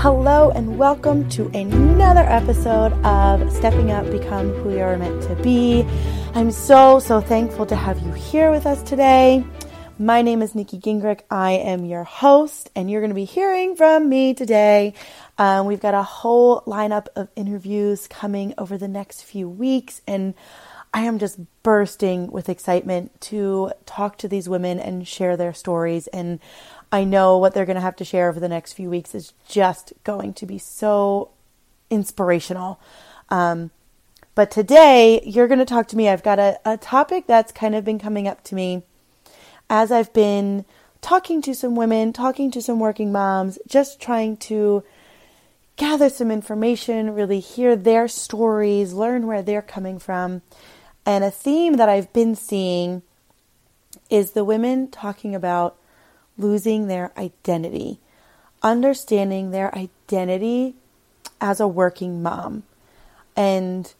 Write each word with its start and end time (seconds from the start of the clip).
Hello, 0.00 0.50
and 0.50 0.78
welcome 0.78 1.28
to 1.30 1.48
another 1.48 2.20
episode 2.20 2.92
of 3.04 3.52
Stepping 3.52 3.90
Up 3.90 4.08
Become 4.12 4.52
Who 4.52 4.70
You 4.70 4.82
Are 4.82 4.96
Meant 4.96 5.24
to 5.24 5.34
Be. 5.42 5.84
I'm 6.34 6.52
so, 6.52 7.00
so 7.00 7.20
thankful 7.20 7.66
to 7.66 7.74
have 7.74 7.98
you 7.98 8.12
here 8.12 8.52
with 8.52 8.64
us 8.64 8.80
today. 8.84 9.44
My 9.98 10.22
name 10.22 10.40
is 10.40 10.54
Nikki 10.54 10.78
Gingrich. 10.78 11.22
I 11.32 11.54
am 11.54 11.84
your 11.84 12.04
host, 12.04 12.70
and 12.76 12.88
you're 12.88 13.00
going 13.00 13.10
to 13.10 13.16
be 13.16 13.24
hearing 13.24 13.74
from 13.74 14.08
me 14.08 14.34
today. 14.34 14.94
Um, 15.36 15.66
we've 15.66 15.80
got 15.80 15.94
a 15.94 16.04
whole 16.04 16.60
lineup 16.60 17.08
of 17.16 17.28
interviews 17.34 18.06
coming 18.06 18.54
over 18.56 18.78
the 18.78 18.86
next 18.86 19.24
few 19.24 19.48
weeks, 19.48 20.00
and 20.06 20.34
I 20.94 21.02
am 21.02 21.18
just 21.18 21.40
bursting 21.64 22.30
with 22.30 22.48
excitement 22.48 23.20
to 23.22 23.72
talk 23.84 24.16
to 24.18 24.28
these 24.28 24.48
women 24.48 24.78
and 24.78 25.06
share 25.08 25.36
their 25.36 25.52
stories. 25.52 26.06
And 26.06 26.38
I 26.90 27.04
know 27.04 27.36
what 27.38 27.54
they're 27.54 27.66
going 27.66 27.76
to 27.76 27.82
have 27.82 27.96
to 27.96 28.04
share 28.04 28.28
over 28.28 28.40
the 28.40 28.48
next 28.48 28.72
few 28.72 28.88
weeks 28.88 29.14
is 29.14 29.32
just 29.46 29.92
going 30.04 30.32
to 30.34 30.46
be 30.46 30.58
so 30.58 31.30
inspirational. 31.90 32.80
Um, 33.28 33.70
but 34.34 34.50
today, 34.50 35.20
you're 35.24 35.48
going 35.48 35.58
to 35.58 35.64
talk 35.64 35.88
to 35.88 35.96
me. 35.96 36.08
I've 36.08 36.22
got 36.22 36.38
a, 36.38 36.58
a 36.64 36.76
topic 36.76 37.26
that's 37.26 37.52
kind 37.52 37.74
of 37.74 37.84
been 37.84 37.98
coming 37.98 38.28
up 38.28 38.42
to 38.44 38.54
me 38.54 38.82
as 39.68 39.92
I've 39.92 40.12
been 40.12 40.64
talking 41.00 41.42
to 41.42 41.54
some 41.54 41.76
women, 41.76 42.12
talking 42.12 42.50
to 42.52 42.62
some 42.62 42.80
working 42.80 43.12
moms, 43.12 43.58
just 43.66 44.00
trying 44.00 44.36
to 44.38 44.82
gather 45.76 46.08
some 46.08 46.30
information, 46.30 47.14
really 47.14 47.40
hear 47.40 47.76
their 47.76 48.08
stories, 48.08 48.92
learn 48.92 49.26
where 49.26 49.42
they're 49.42 49.62
coming 49.62 49.98
from. 49.98 50.42
And 51.04 51.22
a 51.22 51.30
theme 51.30 51.74
that 51.74 51.88
I've 51.88 52.12
been 52.12 52.34
seeing 52.34 53.02
is 54.10 54.32
the 54.32 54.44
women 54.44 54.88
talking 54.88 55.34
about 55.34 55.76
losing 56.38 56.86
their 56.86 57.12
identity, 57.18 57.98
understanding 58.62 59.50
their 59.50 59.74
identity 59.76 60.74
as 61.40 61.60
a 61.60 61.68
working 61.68 62.22
mom. 62.22 62.62
And 63.36 63.92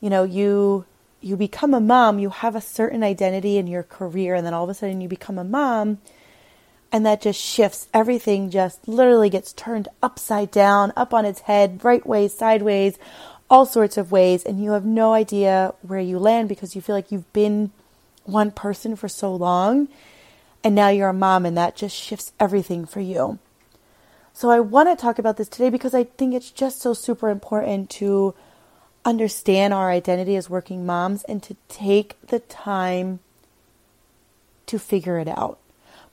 you 0.00 0.10
know, 0.10 0.24
you 0.24 0.84
you 1.20 1.36
become 1.36 1.74
a 1.74 1.80
mom, 1.80 2.18
you 2.18 2.30
have 2.30 2.54
a 2.54 2.60
certain 2.60 3.02
identity 3.02 3.56
in 3.56 3.66
your 3.66 3.82
career, 3.82 4.34
and 4.34 4.46
then 4.46 4.54
all 4.54 4.64
of 4.64 4.70
a 4.70 4.74
sudden 4.74 5.00
you 5.00 5.08
become 5.08 5.38
a 5.38 5.44
mom, 5.44 5.98
and 6.92 7.04
that 7.04 7.22
just 7.22 7.40
shifts. 7.40 7.88
Everything 7.92 8.50
just 8.50 8.86
literally 8.86 9.30
gets 9.30 9.52
turned 9.52 9.88
upside 10.02 10.50
down, 10.50 10.92
up 10.96 11.12
on 11.12 11.24
its 11.24 11.40
head, 11.40 11.82
right 11.82 12.06
ways, 12.06 12.36
sideways, 12.36 12.98
all 13.48 13.66
sorts 13.66 13.96
of 13.96 14.12
ways, 14.12 14.44
and 14.44 14.62
you 14.62 14.72
have 14.72 14.84
no 14.84 15.14
idea 15.14 15.74
where 15.82 16.00
you 16.00 16.18
land 16.18 16.48
because 16.48 16.76
you 16.76 16.82
feel 16.82 16.94
like 16.94 17.10
you've 17.10 17.32
been 17.32 17.70
one 18.24 18.50
person 18.50 18.96
for 18.96 19.08
so 19.08 19.34
long, 19.34 19.88
and 20.66 20.74
now 20.74 20.88
you're 20.88 21.10
a 21.10 21.12
mom, 21.12 21.46
and 21.46 21.56
that 21.56 21.76
just 21.76 21.94
shifts 21.94 22.32
everything 22.40 22.86
for 22.86 22.98
you. 22.98 23.38
So, 24.32 24.50
I 24.50 24.58
want 24.58 24.88
to 24.88 25.00
talk 25.00 25.16
about 25.16 25.36
this 25.36 25.46
today 25.48 25.70
because 25.70 25.94
I 25.94 26.02
think 26.02 26.34
it's 26.34 26.50
just 26.50 26.80
so 26.80 26.92
super 26.92 27.30
important 27.30 27.88
to 27.90 28.34
understand 29.04 29.72
our 29.72 29.92
identity 29.92 30.34
as 30.34 30.50
working 30.50 30.84
moms 30.84 31.22
and 31.22 31.40
to 31.44 31.56
take 31.68 32.20
the 32.26 32.40
time 32.40 33.20
to 34.66 34.76
figure 34.76 35.20
it 35.20 35.28
out. 35.28 35.60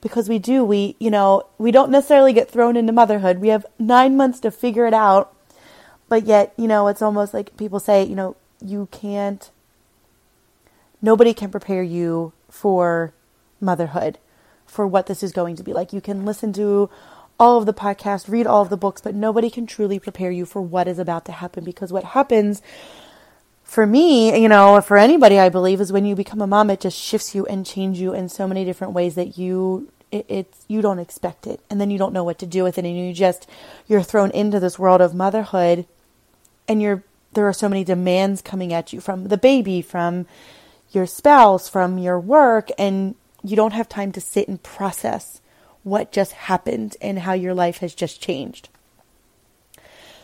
Because 0.00 0.28
we 0.28 0.38
do, 0.38 0.64
we, 0.64 0.94
you 1.00 1.10
know, 1.10 1.46
we 1.58 1.72
don't 1.72 1.90
necessarily 1.90 2.32
get 2.32 2.48
thrown 2.48 2.76
into 2.76 2.92
motherhood. 2.92 3.38
We 3.38 3.48
have 3.48 3.66
nine 3.80 4.16
months 4.16 4.38
to 4.38 4.52
figure 4.52 4.86
it 4.86 4.94
out. 4.94 5.34
But 6.08 6.26
yet, 6.26 6.54
you 6.56 6.68
know, 6.68 6.86
it's 6.86 7.02
almost 7.02 7.34
like 7.34 7.56
people 7.56 7.80
say, 7.80 8.04
you 8.04 8.14
know, 8.14 8.36
you 8.64 8.86
can't, 8.92 9.50
nobody 11.02 11.34
can 11.34 11.50
prepare 11.50 11.82
you 11.82 12.32
for 12.48 13.12
motherhood, 13.60 14.18
for 14.74 14.86
what 14.86 15.06
this 15.06 15.22
is 15.22 15.32
going 15.32 15.56
to 15.56 15.62
be 15.62 15.72
like. 15.72 15.92
You 15.92 16.00
can 16.00 16.24
listen 16.24 16.52
to 16.54 16.90
all 17.38 17.58
of 17.58 17.66
the 17.66 17.74
podcasts, 17.74 18.28
read 18.28 18.46
all 18.46 18.62
of 18.62 18.70
the 18.70 18.76
books, 18.76 19.00
but 19.00 19.14
nobody 19.14 19.48
can 19.48 19.66
truly 19.66 19.98
prepare 19.98 20.30
you 20.30 20.44
for 20.44 20.60
what 20.60 20.88
is 20.88 20.98
about 20.98 21.24
to 21.26 21.32
happen 21.32 21.64
because 21.64 21.92
what 21.92 22.04
happens 22.04 22.60
for 23.62 23.86
me, 23.86 24.40
you 24.40 24.48
know, 24.48 24.80
for 24.80 24.98
anybody, 24.98 25.38
I 25.38 25.48
believe, 25.48 25.80
is 25.80 25.92
when 25.92 26.04
you 26.04 26.14
become 26.14 26.40
a 26.40 26.46
mom, 26.46 26.70
it 26.70 26.80
just 26.80 26.98
shifts 26.98 27.34
you 27.34 27.46
and 27.46 27.64
changes 27.64 28.00
you 28.00 28.12
in 28.12 28.28
so 28.28 28.46
many 28.46 28.64
different 28.64 28.92
ways 28.92 29.14
that 29.14 29.38
you 29.38 29.90
it, 30.12 30.26
it's 30.28 30.64
you 30.68 30.82
don't 30.82 30.98
expect 30.98 31.46
it, 31.46 31.60
and 31.70 31.80
then 31.80 31.90
you 31.90 31.98
don't 31.98 32.12
know 32.12 32.24
what 32.24 32.38
to 32.40 32.46
do 32.46 32.62
with 32.62 32.78
it, 32.78 32.84
and 32.84 32.96
you 32.96 33.12
just 33.12 33.48
you're 33.88 34.02
thrown 34.02 34.30
into 34.32 34.60
this 34.60 34.78
world 34.78 35.00
of 35.00 35.14
motherhood, 35.14 35.86
and 36.68 36.82
you're 36.82 37.02
there 37.32 37.48
are 37.48 37.52
so 37.52 37.68
many 37.68 37.84
demands 37.84 38.42
coming 38.42 38.72
at 38.72 38.92
you 38.92 39.00
from 39.00 39.28
the 39.28 39.38
baby, 39.38 39.82
from 39.82 40.26
your 40.92 41.06
spouse, 41.06 41.68
from 41.68 41.98
your 41.98 42.20
work, 42.20 42.68
and 42.78 43.16
you 43.44 43.54
don't 43.54 43.74
have 43.74 43.88
time 43.88 44.10
to 44.12 44.20
sit 44.20 44.48
and 44.48 44.62
process 44.62 45.40
what 45.82 46.10
just 46.10 46.32
happened 46.32 46.96
and 47.00 47.20
how 47.20 47.34
your 47.34 47.54
life 47.54 47.78
has 47.78 47.94
just 47.94 48.20
changed. 48.20 48.70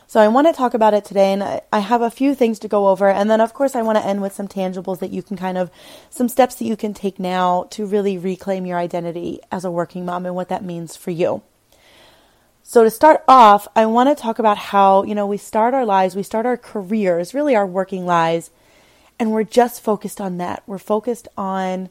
So 0.06 0.18
I 0.18 0.26
want 0.26 0.48
to 0.48 0.52
talk 0.52 0.74
about 0.74 0.94
it 0.94 1.04
today, 1.04 1.32
and 1.32 1.62
I 1.72 1.78
have 1.78 2.02
a 2.02 2.10
few 2.10 2.34
things 2.34 2.58
to 2.60 2.68
go 2.68 2.88
over. 2.88 3.08
And 3.08 3.30
then, 3.30 3.40
of 3.40 3.54
course, 3.54 3.76
I 3.76 3.82
want 3.82 3.96
to 3.96 4.04
end 4.04 4.20
with 4.20 4.32
some 4.32 4.48
tangibles 4.48 4.98
that 4.98 5.12
you 5.12 5.22
can 5.22 5.36
kind 5.36 5.56
of, 5.56 5.70
some 6.08 6.28
steps 6.28 6.56
that 6.56 6.64
you 6.64 6.76
can 6.76 6.94
take 6.94 7.20
now 7.20 7.68
to 7.70 7.86
really 7.86 8.18
reclaim 8.18 8.66
your 8.66 8.76
identity 8.76 9.38
as 9.52 9.64
a 9.64 9.70
working 9.70 10.04
mom 10.04 10.26
and 10.26 10.34
what 10.34 10.48
that 10.48 10.64
means 10.64 10.96
for 10.96 11.12
you. 11.12 11.42
So 12.64 12.82
to 12.82 12.90
start 12.90 13.22
off, 13.28 13.68
I 13.76 13.86
want 13.86 14.08
to 14.08 14.20
talk 14.20 14.40
about 14.40 14.58
how, 14.58 15.04
you 15.04 15.14
know, 15.14 15.26
we 15.26 15.36
start 15.36 15.74
our 15.74 15.86
lives, 15.86 16.16
we 16.16 16.24
start 16.24 16.44
our 16.44 16.56
careers, 16.56 17.32
really 17.32 17.54
our 17.54 17.66
working 17.66 18.04
lives, 18.04 18.50
and 19.18 19.30
we're 19.30 19.44
just 19.44 19.80
focused 19.80 20.20
on 20.20 20.38
that. 20.38 20.64
We're 20.66 20.78
focused 20.78 21.28
on 21.36 21.88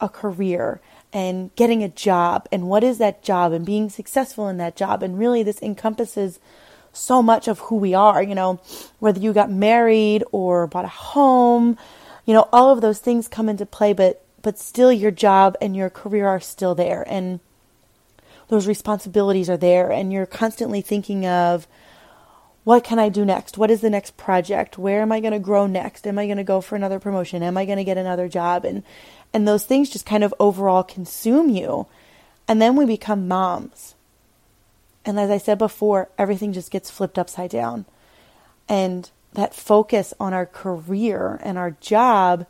a 0.00 0.08
career 0.08 0.80
and 1.12 1.54
getting 1.56 1.82
a 1.82 1.88
job 1.88 2.48
and 2.52 2.68
what 2.68 2.84
is 2.84 2.98
that 2.98 3.22
job 3.22 3.52
and 3.52 3.64
being 3.64 3.88
successful 3.88 4.48
in 4.48 4.58
that 4.58 4.76
job. 4.76 5.02
And 5.02 5.18
really, 5.18 5.42
this 5.42 5.62
encompasses 5.62 6.38
so 6.92 7.22
much 7.22 7.48
of 7.48 7.58
who 7.60 7.76
we 7.76 7.94
are, 7.94 8.22
you 8.22 8.34
know, 8.34 8.60
whether 8.98 9.20
you 9.20 9.32
got 9.32 9.50
married 9.50 10.24
or 10.32 10.66
bought 10.66 10.84
a 10.84 10.88
home, 10.88 11.78
you 12.24 12.34
know, 12.34 12.48
all 12.52 12.70
of 12.70 12.80
those 12.80 12.98
things 12.98 13.28
come 13.28 13.48
into 13.48 13.66
play, 13.66 13.92
but 13.92 14.22
but 14.42 14.58
still 14.58 14.92
your 14.92 15.10
job 15.10 15.56
and 15.60 15.74
your 15.74 15.90
career 15.90 16.28
are 16.28 16.38
still 16.38 16.74
there 16.74 17.04
and 17.08 17.40
those 18.48 18.68
responsibilities 18.68 19.50
are 19.50 19.56
there 19.56 19.90
and 19.90 20.12
you're 20.12 20.24
constantly 20.24 20.80
thinking 20.80 21.26
of 21.26 21.66
what 22.66 22.82
can 22.82 22.98
I 22.98 23.10
do 23.10 23.24
next? 23.24 23.56
What 23.56 23.70
is 23.70 23.80
the 23.80 23.90
next 23.90 24.16
project? 24.16 24.76
Where 24.76 25.00
am 25.00 25.12
I 25.12 25.20
going 25.20 25.32
to 25.32 25.38
grow 25.38 25.68
next? 25.68 26.04
Am 26.04 26.18
I 26.18 26.26
going 26.26 26.36
to 26.36 26.42
go 26.42 26.60
for 26.60 26.74
another 26.74 26.98
promotion? 26.98 27.44
Am 27.44 27.56
I 27.56 27.64
going 27.64 27.78
to 27.78 27.84
get 27.84 27.96
another 27.96 28.28
job? 28.28 28.64
And 28.64 28.82
and 29.32 29.46
those 29.46 29.64
things 29.64 29.88
just 29.88 30.04
kind 30.04 30.24
of 30.24 30.34
overall 30.40 30.82
consume 30.82 31.48
you. 31.48 31.86
And 32.48 32.60
then 32.60 32.74
we 32.74 32.84
become 32.84 33.28
moms. 33.28 33.94
And 35.04 35.16
as 35.16 35.30
I 35.30 35.38
said 35.38 35.58
before, 35.58 36.08
everything 36.18 36.52
just 36.52 36.72
gets 36.72 36.90
flipped 36.90 37.20
upside 37.20 37.50
down. 37.50 37.84
And 38.68 39.08
that 39.34 39.54
focus 39.54 40.12
on 40.18 40.34
our 40.34 40.46
career 40.46 41.38
and 41.44 41.58
our 41.58 41.70
job 41.80 42.46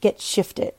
gets 0.00 0.24
shifted. 0.24 0.74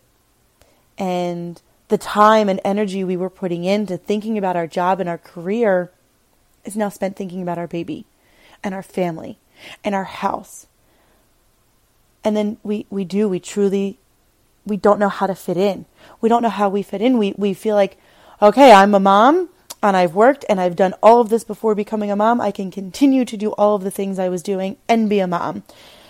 And 0.97 1.61
the 1.87 1.97
time 1.97 2.49
and 2.49 2.59
energy 2.65 3.05
we 3.05 3.15
were 3.15 3.29
putting 3.29 3.63
into 3.63 3.95
thinking 3.95 4.37
about 4.37 4.57
our 4.57 4.67
job 4.67 4.99
and 4.99 5.07
our 5.07 5.17
career 5.17 5.89
is 6.65 6.75
now 6.75 6.89
spent 6.89 7.15
thinking 7.15 7.41
about 7.41 7.57
our 7.57 7.67
baby 7.67 8.05
and 8.65 8.73
our 8.73 8.83
family 8.83 9.37
and 9.83 9.95
our 9.95 10.03
house. 10.03 10.67
And 12.23 12.35
then 12.35 12.57
we, 12.63 12.85
we 12.89 13.05
do, 13.05 13.29
we 13.29 13.39
truly 13.39 13.99
we 14.65 14.77
don't 14.77 14.99
know 14.99 15.09
how 15.09 15.27
to 15.27 15.35
fit 15.35 15.57
in. 15.57 15.85
We 16.21 16.27
don't 16.27 16.41
know 16.41 16.49
how 16.49 16.69
we 16.69 16.81
fit 16.81 17.01
in. 17.01 17.19
We 17.19 17.35
we 17.37 17.53
feel 17.53 17.75
like, 17.75 17.97
okay, 18.41 18.71
I'm 18.71 18.95
a 18.95 18.99
mom 18.99 19.49
and 19.83 19.95
I've 19.95 20.15
worked 20.15 20.43
and 20.49 20.59
I've 20.59 20.75
done 20.75 20.95
all 21.03 21.21
of 21.21 21.29
this 21.29 21.43
before 21.43 21.75
becoming 21.75 22.09
a 22.09 22.15
mom. 22.15 22.41
I 22.41 22.49
can 22.49 22.71
continue 22.71 23.25
to 23.25 23.37
do 23.37 23.51
all 23.51 23.75
of 23.75 23.83
the 23.83 23.91
things 23.91 24.17
I 24.17 24.29
was 24.29 24.41
doing 24.41 24.77
and 24.89 25.07
be 25.07 25.19
a 25.19 25.27
mom. 25.27 25.63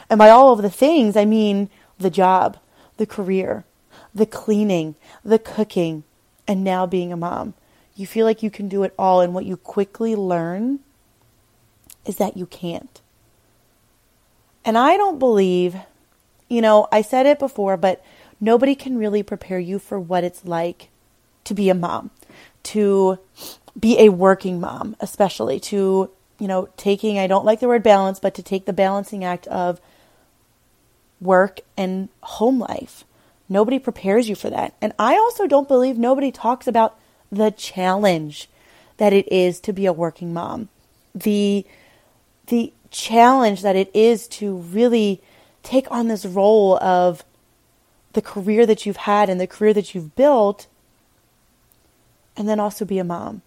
And 0.10 0.18
by 0.18 0.30
all 0.30 0.54
of 0.54 0.62
the 0.62 0.70
things, 0.70 1.18
I 1.18 1.26
mean 1.26 1.70
the 2.00 2.10
job, 2.10 2.58
the 2.96 3.06
career, 3.06 3.66
the 4.14 4.26
cleaning, 4.26 4.96
the 5.24 5.40
cooking, 5.40 6.06
and 6.48 6.64
now 6.64 6.86
being 6.86 7.12
a 7.12 7.18
mom. 7.18 7.56
You 7.96 8.08
feel 8.08 8.26
like 8.26 8.44
you 8.44 8.52
can 8.52 8.70
do 8.70 8.84
it 8.84 8.94
all, 9.00 9.22
and 9.22 9.34
what 9.34 9.46
you 9.46 9.56
quickly 9.56 10.16
learn 10.16 10.80
is 12.06 12.18
that 12.18 12.38
you 12.38 12.46
can't. 12.46 13.02
And 14.64 14.78
I 14.78 14.98
don't 14.98 15.20
believe, 15.20 15.76
you 16.50 16.62
know, 16.62 16.88
I 16.92 17.02
said 17.02 17.26
it 17.26 17.40
before, 17.40 17.78
but 17.78 18.04
nobody 18.40 18.76
can 18.76 18.98
really 18.98 19.24
prepare 19.24 19.60
you 19.60 19.80
for 19.80 20.00
what 20.00 20.24
it's 20.24 20.46
like 20.46 20.90
to 21.44 21.54
be 21.54 21.70
a 21.70 21.76
mom, 21.76 22.10
to 22.64 23.20
be 23.80 24.00
a 24.00 24.10
working 24.10 24.60
mom, 24.60 24.96
especially 25.00 25.60
to, 25.60 26.10
you 26.40 26.48
know, 26.48 26.70
taking, 26.78 27.20
I 27.20 27.28
don't 27.28 27.46
like 27.46 27.60
the 27.60 27.68
word 27.68 27.84
balance, 27.84 28.20
but 28.20 28.34
to 28.36 28.44
take 28.44 28.66
the 28.66 28.74
balancing 28.74 29.24
act 29.24 29.48
of 29.48 29.80
work 31.22 31.60
and 31.78 32.10
home 32.22 32.60
life. 32.60 33.04
Nobody 33.48 33.78
prepares 33.78 34.28
you 34.28 34.36
for 34.36 34.50
that. 34.50 34.74
And 34.82 34.94
I 34.98 35.16
also 35.16 35.46
don't 35.46 35.68
believe 35.68 35.98
nobody 35.98 36.32
talks 36.32 36.68
about 36.68 36.98
the 37.32 37.52
challenge 37.52 38.50
that 38.98 39.14
it 39.14 39.32
is 39.32 39.60
to 39.62 39.74
be 39.74 39.86
a 39.86 39.94
working 39.94 40.34
mom. 40.34 40.70
The 41.14 41.66
the 42.48 42.74
challenge 42.92 43.62
that 43.62 43.76
it 43.76 43.92
is 43.94 44.28
to 44.28 44.56
really 44.56 45.22
take 45.64 45.90
on 45.92 46.08
this 46.08 46.26
role 46.26 46.78
of 46.78 47.24
the 48.14 48.22
career 48.22 48.66
that 48.66 48.86
you've 48.86 48.98
had 48.98 49.30
and 49.30 49.40
the 49.40 49.48
career 49.48 49.74
that 49.74 49.94
you've 49.94 50.16
built, 50.16 50.68
and 52.38 52.48
then 52.48 52.60
also 52.60 52.86
be 52.86 53.00
a 53.00 53.04
mom. 53.04 53.42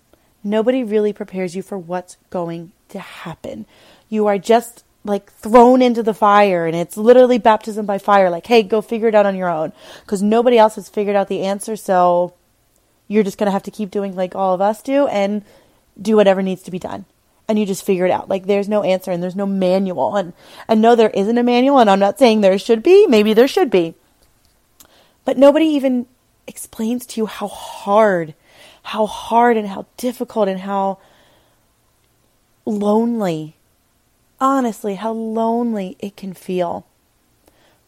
Nobody 0.44 0.84
really 0.84 1.12
prepares 1.12 1.56
you 1.56 1.62
for 1.62 1.78
what's 1.78 2.16
going 2.30 2.72
to 2.90 2.98
happen. 2.98 3.66
You 4.08 4.26
are 4.26 4.38
just 4.38 4.84
like 5.04 5.32
thrown 5.32 5.80
into 5.80 6.02
the 6.02 6.14
fire 6.14 6.66
and 6.66 6.76
it's 6.76 6.96
literally 6.96 7.38
baptism 7.38 7.86
by 7.86 7.98
fire. 7.98 8.30
Like, 8.30 8.46
hey, 8.46 8.62
go 8.62 8.80
figure 8.80 9.08
it 9.08 9.14
out 9.14 9.26
on 9.26 9.36
your 9.36 9.48
own 9.48 9.72
because 10.04 10.22
nobody 10.22 10.58
else 10.58 10.74
has 10.76 10.88
figured 10.88 11.16
out 11.16 11.28
the 11.28 11.42
answer. 11.42 11.76
So 11.76 12.34
you're 13.08 13.24
just 13.24 13.38
going 13.38 13.46
to 13.46 13.52
have 13.52 13.62
to 13.64 13.70
keep 13.70 13.90
doing 13.90 14.14
like 14.14 14.34
all 14.34 14.54
of 14.54 14.60
us 14.60 14.82
do 14.82 15.06
and 15.08 15.42
do 16.00 16.16
whatever 16.16 16.42
needs 16.42 16.62
to 16.62 16.70
be 16.70 16.78
done. 16.78 17.04
And 17.48 17.58
you 17.58 17.64
just 17.64 17.84
figure 17.84 18.04
it 18.04 18.10
out. 18.10 18.28
Like 18.28 18.46
there's 18.46 18.68
no 18.68 18.82
answer 18.82 19.10
and 19.10 19.22
there's 19.22 19.36
no 19.36 19.46
manual. 19.46 20.16
And, 20.16 20.34
and 20.68 20.82
no, 20.82 20.94
there 20.94 21.10
isn't 21.10 21.38
a 21.38 21.42
manual. 21.42 21.78
And 21.78 21.88
I'm 21.88 21.98
not 21.98 22.18
saying 22.18 22.40
there 22.40 22.58
should 22.58 22.82
be. 22.82 23.06
Maybe 23.06 23.32
there 23.32 23.48
should 23.48 23.70
be. 23.70 23.94
But 25.24 25.38
nobody 25.38 25.66
even 25.66 26.06
explains 26.46 27.06
to 27.06 27.20
you 27.20 27.26
how 27.26 27.48
hard, 27.48 28.34
how 28.82 29.06
hard 29.06 29.56
and 29.56 29.68
how 29.68 29.86
difficult 29.96 30.48
and 30.48 30.60
how 30.60 30.98
lonely, 32.66 33.56
honestly, 34.40 34.96
how 34.96 35.12
lonely 35.12 35.96
it 36.00 36.16
can 36.16 36.34
feel 36.34 36.86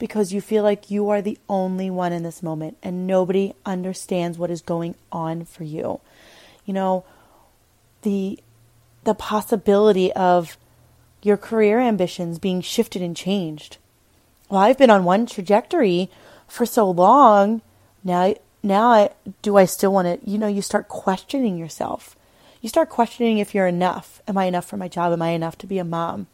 because 0.01 0.33
you 0.33 0.41
feel 0.41 0.65
like 0.65 0.91
you 0.91 1.11
are 1.11 1.23
the 1.23 1.39
only 1.49 1.91
one 1.91 2.13
in 2.13 2.23
this 2.23 2.43
moment 2.43 2.77
and 2.83 3.07
nobody 3.07 3.53
understands 3.65 4.39
what 4.39 4.51
is 4.51 4.63
going 4.63 4.97
on 5.13 5.45
for 5.45 5.63
you. 5.63 6.01
You 6.65 6.75
know, 6.75 7.05
the 8.03 8.41
the 9.05 9.15
possibility 9.15 10.13
of 10.13 10.57
your 11.23 11.37
career 11.37 11.81
ambitions 11.81 12.39
being 12.39 12.61
shifted 12.61 13.03
and 13.03 13.17
changed. 13.17 13.79
Well, 14.49 14.61
I've 14.61 14.79
been 14.79 14.91
on 14.91 15.05
one 15.05 15.27
trajectory 15.27 16.11
for 16.49 16.67
so 16.67 16.91
long. 16.91 17.63
Now 18.03 18.35
now 18.63 18.91
I 18.91 19.11
do 19.43 19.57
I 19.57 19.65
still 19.65 19.93
want 19.93 20.23
to, 20.23 20.31
you 20.31 20.39
know, 20.39 20.47
you 20.47 20.63
start 20.63 20.89
questioning 20.89 21.57
yourself. 21.57 22.17
You 22.61 22.69
start 22.69 22.91
questioning 22.91 23.39
if 23.39 23.55
you're 23.55 23.67
enough. 23.67 24.21
Am 24.29 24.37
I 24.37 24.45
enough 24.45 24.67
for 24.67 24.77
my 24.77 24.89
job? 24.89 25.13
Am 25.13 25.23
I 25.23 25.31
enough 25.31 25.57
to 25.59 25.67
be 25.67 25.79
a 25.79 25.85
mom? 25.85 26.27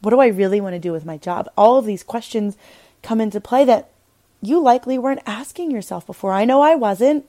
What 0.00 0.10
do 0.10 0.20
I 0.20 0.26
really 0.26 0.60
want 0.60 0.74
to 0.74 0.80
do 0.80 0.92
with 0.92 1.04
my 1.04 1.18
job? 1.18 1.48
All 1.56 1.78
of 1.78 1.84
these 1.84 2.02
questions 2.02 2.56
come 3.02 3.20
into 3.20 3.40
play 3.40 3.64
that 3.64 3.90
you 4.42 4.60
likely 4.60 4.98
weren't 4.98 5.22
asking 5.26 5.70
yourself 5.70 6.06
before. 6.06 6.32
I 6.32 6.44
know 6.44 6.62
I 6.62 6.74
wasn't. 6.74 7.26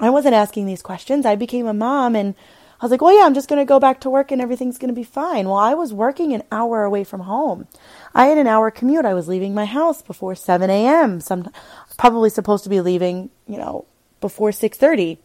I 0.00 0.10
wasn't 0.10 0.34
asking 0.34 0.66
these 0.66 0.82
questions. 0.82 1.24
I 1.24 1.36
became 1.36 1.66
a 1.66 1.72
mom 1.72 2.16
and 2.16 2.34
I 2.82 2.84
was 2.84 2.90
like, 2.90 3.00
well, 3.00 3.16
yeah, 3.16 3.24
I'm 3.24 3.34
just 3.34 3.48
going 3.48 3.60
to 3.60 3.64
go 3.64 3.78
back 3.78 4.00
to 4.00 4.10
work 4.10 4.32
and 4.32 4.42
everything's 4.42 4.76
going 4.76 4.88
to 4.88 4.94
be 4.94 5.04
fine. 5.04 5.46
Well, 5.46 5.54
I 5.54 5.72
was 5.72 5.92
working 5.92 6.32
an 6.32 6.42
hour 6.50 6.82
away 6.82 7.04
from 7.04 7.20
home. 7.20 7.68
I 8.12 8.26
had 8.26 8.38
an 8.38 8.48
hour 8.48 8.72
commute. 8.72 9.04
I 9.04 9.14
was 9.14 9.28
leaving 9.28 9.54
my 9.54 9.66
house 9.66 10.02
before 10.02 10.34
7 10.34 10.68
a.m. 10.68 11.20
Some 11.20 11.48
probably 11.96 12.28
supposed 12.28 12.64
to 12.64 12.70
be 12.70 12.80
leaving, 12.80 13.30
you 13.46 13.56
know, 13.56 13.84
before 14.20 14.50
6:30. 14.50 15.18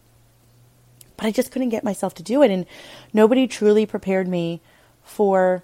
But 1.16 1.26
I 1.26 1.32
just 1.32 1.52
couldn't 1.52 1.70
get 1.70 1.84
myself 1.84 2.14
to 2.16 2.24
do 2.24 2.44
it 2.44 2.52
and 2.52 2.68
nobody 3.12 3.48
truly 3.48 3.88
prepared 3.88 4.28
me 4.28 4.62
for 5.04 5.64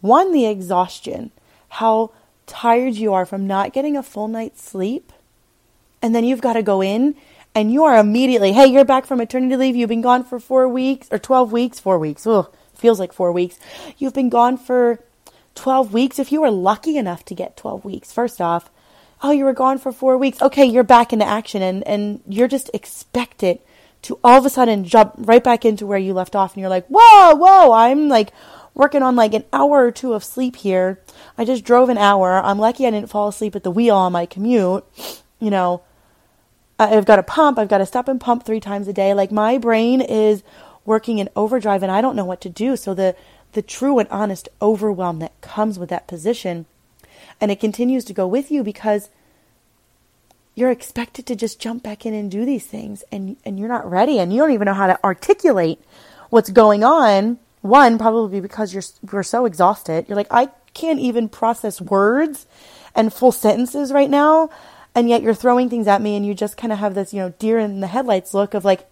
one, 0.00 0.32
the 0.32 0.46
exhaustion, 0.46 1.30
how 1.68 2.10
tired 2.46 2.94
you 2.94 3.14
are 3.14 3.24
from 3.24 3.46
not 3.46 3.72
getting 3.72 3.96
a 3.96 4.02
full 4.02 4.26
night's 4.26 4.64
sleep. 4.64 5.12
And 6.02 6.12
then 6.12 6.24
you've 6.24 6.40
got 6.40 6.54
to 6.54 6.62
go 6.62 6.82
in 6.82 7.14
and 7.54 7.72
you 7.72 7.84
are 7.84 7.96
immediately, 7.96 8.52
hey, 8.52 8.66
you're 8.66 8.84
back 8.84 9.06
from 9.06 9.18
maternity 9.18 9.56
leave. 9.56 9.76
You've 9.76 9.88
been 9.88 10.00
gone 10.00 10.24
for 10.24 10.40
four 10.40 10.68
weeks 10.68 11.08
or 11.10 11.18
12 11.18 11.52
weeks, 11.52 11.78
four 11.78 11.98
weeks. 11.98 12.26
Ugh, 12.26 12.52
feels 12.74 12.98
like 12.98 13.12
four 13.12 13.32
weeks. 13.32 13.58
You've 13.96 14.14
been 14.14 14.28
gone 14.28 14.56
for 14.56 15.00
12 15.54 15.92
weeks. 15.92 16.18
If 16.18 16.32
you 16.32 16.40
were 16.40 16.50
lucky 16.50 16.96
enough 16.96 17.24
to 17.26 17.34
get 17.34 17.56
12 17.56 17.84
weeks, 17.84 18.12
first 18.12 18.40
off, 18.40 18.70
oh, 19.22 19.30
you 19.30 19.44
were 19.44 19.52
gone 19.52 19.78
for 19.78 19.92
four 19.92 20.18
weeks. 20.18 20.42
Okay, 20.42 20.64
you're 20.64 20.82
back 20.84 21.12
into 21.12 21.24
action 21.24 21.62
and, 21.62 21.86
and 21.86 22.20
you're 22.28 22.48
just 22.48 22.70
expected 22.74 23.60
to 24.02 24.18
all 24.22 24.38
of 24.38 24.44
a 24.44 24.50
sudden 24.50 24.84
jump 24.84 25.14
right 25.16 25.42
back 25.42 25.64
into 25.64 25.86
where 25.86 25.98
you 25.98 26.12
left 26.12 26.36
off. 26.36 26.54
And 26.54 26.60
you're 26.60 26.70
like, 26.70 26.86
whoa, 26.88 27.34
whoa, 27.36 27.72
I'm 27.72 28.08
like 28.08 28.32
working 28.74 29.02
on 29.02 29.16
like 29.16 29.32
an 29.32 29.44
hour 29.52 29.86
or 29.86 29.92
two 29.92 30.12
of 30.12 30.24
sleep 30.24 30.56
here. 30.56 31.00
I 31.38 31.44
just 31.44 31.64
drove 31.64 31.88
an 31.88 31.98
hour. 31.98 32.34
I'm 32.42 32.58
lucky 32.58 32.86
I 32.86 32.90
didn't 32.90 33.10
fall 33.10 33.28
asleep 33.28 33.54
at 33.54 33.62
the 33.62 33.70
wheel 33.70 33.96
on 33.96 34.12
my 34.12 34.26
commute. 34.26 34.84
You 35.38 35.50
know, 35.50 35.82
I've 36.78 37.04
got 37.04 37.16
to 37.16 37.22
pump. 37.22 37.58
I've 37.58 37.68
got 37.68 37.78
to 37.78 37.86
stop 37.86 38.08
and 38.08 38.20
pump 38.20 38.44
three 38.44 38.60
times 38.60 38.88
a 38.88 38.92
day. 38.92 39.14
Like 39.14 39.30
my 39.30 39.58
brain 39.58 40.00
is 40.00 40.42
working 40.84 41.18
in 41.18 41.28
overdrive 41.36 41.82
and 41.82 41.92
I 41.92 42.00
don't 42.00 42.16
know 42.16 42.24
what 42.24 42.40
to 42.42 42.48
do. 42.48 42.76
So 42.76 42.94
the, 42.94 43.16
the 43.52 43.62
true 43.62 43.98
and 43.98 44.08
honest 44.10 44.48
overwhelm 44.60 45.20
that 45.20 45.40
comes 45.40 45.78
with 45.78 45.88
that 45.90 46.06
position 46.06 46.66
and 47.40 47.50
it 47.50 47.60
continues 47.60 48.04
to 48.06 48.12
go 48.12 48.26
with 48.26 48.50
you 48.50 48.62
because 48.62 49.08
you're 50.54 50.70
expected 50.70 51.26
to 51.26 51.34
just 51.34 51.60
jump 51.60 51.82
back 51.82 52.06
in 52.06 52.14
and 52.14 52.30
do 52.30 52.44
these 52.44 52.66
things 52.66 53.02
and 53.10 53.36
and 53.44 53.58
you're 53.58 53.68
not 53.68 53.90
ready 53.90 54.20
and 54.20 54.32
you 54.32 54.38
don't 54.38 54.52
even 54.52 54.66
know 54.66 54.74
how 54.74 54.86
to 54.86 55.02
articulate 55.04 55.80
what's 56.30 56.50
going 56.50 56.84
on 56.84 57.38
one, 57.64 57.96
probably 57.96 58.42
because 58.42 58.74
you're 58.74 58.82
we're 59.10 59.22
so 59.22 59.46
exhausted. 59.46 60.04
You're 60.06 60.16
like, 60.16 60.26
I 60.30 60.50
can't 60.74 61.00
even 61.00 61.30
process 61.30 61.80
words 61.80 62.46
and 62.94 63.10
full 63.10 63.32
sentences 63.32 63.90
right 63.90 64.10
now, 64.10 64.50
and 64.94 65.08
yet 65.08 65.22
you're 65.22 65.34
throwing 65.34 65.68
things 65.68 65.86
at 65.86 66.02
me, 66.02 66.16
and 66.16 66.24
you 66.24 66.34
just 66.34 66.56
kind 66.56 66.72
of 66.72 66.78
have 66.78 66.94
this, 66.94 67.12
you 67.12 67.20
know, 67.20 67.34
deer 67.38 67.58
in 67.58 67.80
the 67.80 67.86
headlights 67.88 68.34
look 68.34 68.54
of 68.54 68.64
like, 68.64 68.88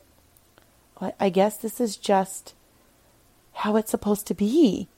I 1.19 1.31
guess 1.31 1.57
this 1.57 1.81
is 1.81 1.97
just 1.97 2.55
how 3.55 3.77
it's 3.77 3.91
supposed 3.91 4.27
to 4.29 4.35
be. 4.35 4.89